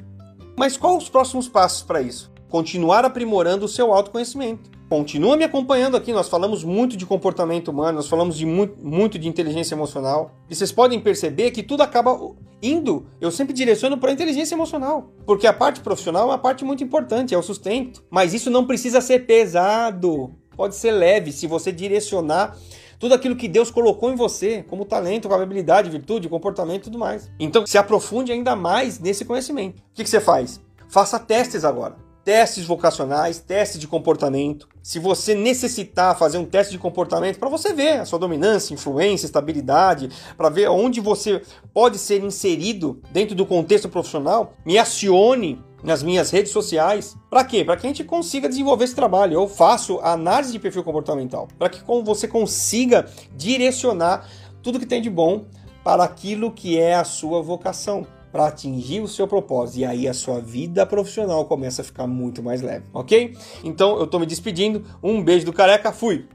[0.58, 2.32] mas quais os próximos passos para isso?
[2.50, 4.75] Continuar aprimorando o seu autoconhecimento.
[4.88, 9.28] Continua me acompanhando aqui, nós falamos muito de comportamento humano, nós falamos de muito, de
[9.28, 10.32] inteligência emocional.
[10.48, 12.16] E vocês podem perceber que tudo acaba
[12.62, 15.12] indo, eu sempre direciono para a inteligência emocional.
[15.26, 18.04] Porque a parte profissional é uma parte muito importante, é o sustento.
[18.12, 22.56] Mas isso não precisa ser pesado, pode ser leve se você direcionar
[23.00, 27.00] tudo aquilo que Deus colocou em você, como talento, como habilidade, virtude, comportamento e tudo
[27.00, 27.30] mais.
[27.40, 29.80] Então, se aprofunde ainda mais nesse conhecimento.
[29.80, 30.62] O que, que você faz?
[30.88, 32.05] Faça testes agora.
[32.26, 34.68] Testes vocacionais, testes de comportamento.
[34.82, 39.28] Se você necessitar fazer um teste de comportamento para você ver a sua dominância, influência,
[39.28, 46.02] estabilidade, para ver onde você pode ser inserido dentro do contexto profissional, me acione nas
[46.02, 47.16] minhas redes sociais.
[47.30, 47.64] Para quê?
[47.64, 49.36] Para que a gente consiga desenvolver esse trabalho.
[49.36, 53.06] Eu faço análise de perfil comportamental, para que você consiga
[53.38, 54.28] direcionar
[54.64, 55.46] tudo que tem de bom
[55.84, 59.80] para aquilo que é a sua vocação, para atingir o seu propósito.
[59.80, 63.34] E aí a sua vida profissional começa a ficar muito mais leve, ok?
[63.64, 64.84] Então eu estou me despedindo.
[65.02, 66.28] Um beijo do careca, fui!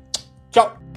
[0.50, 0.89] Tchau!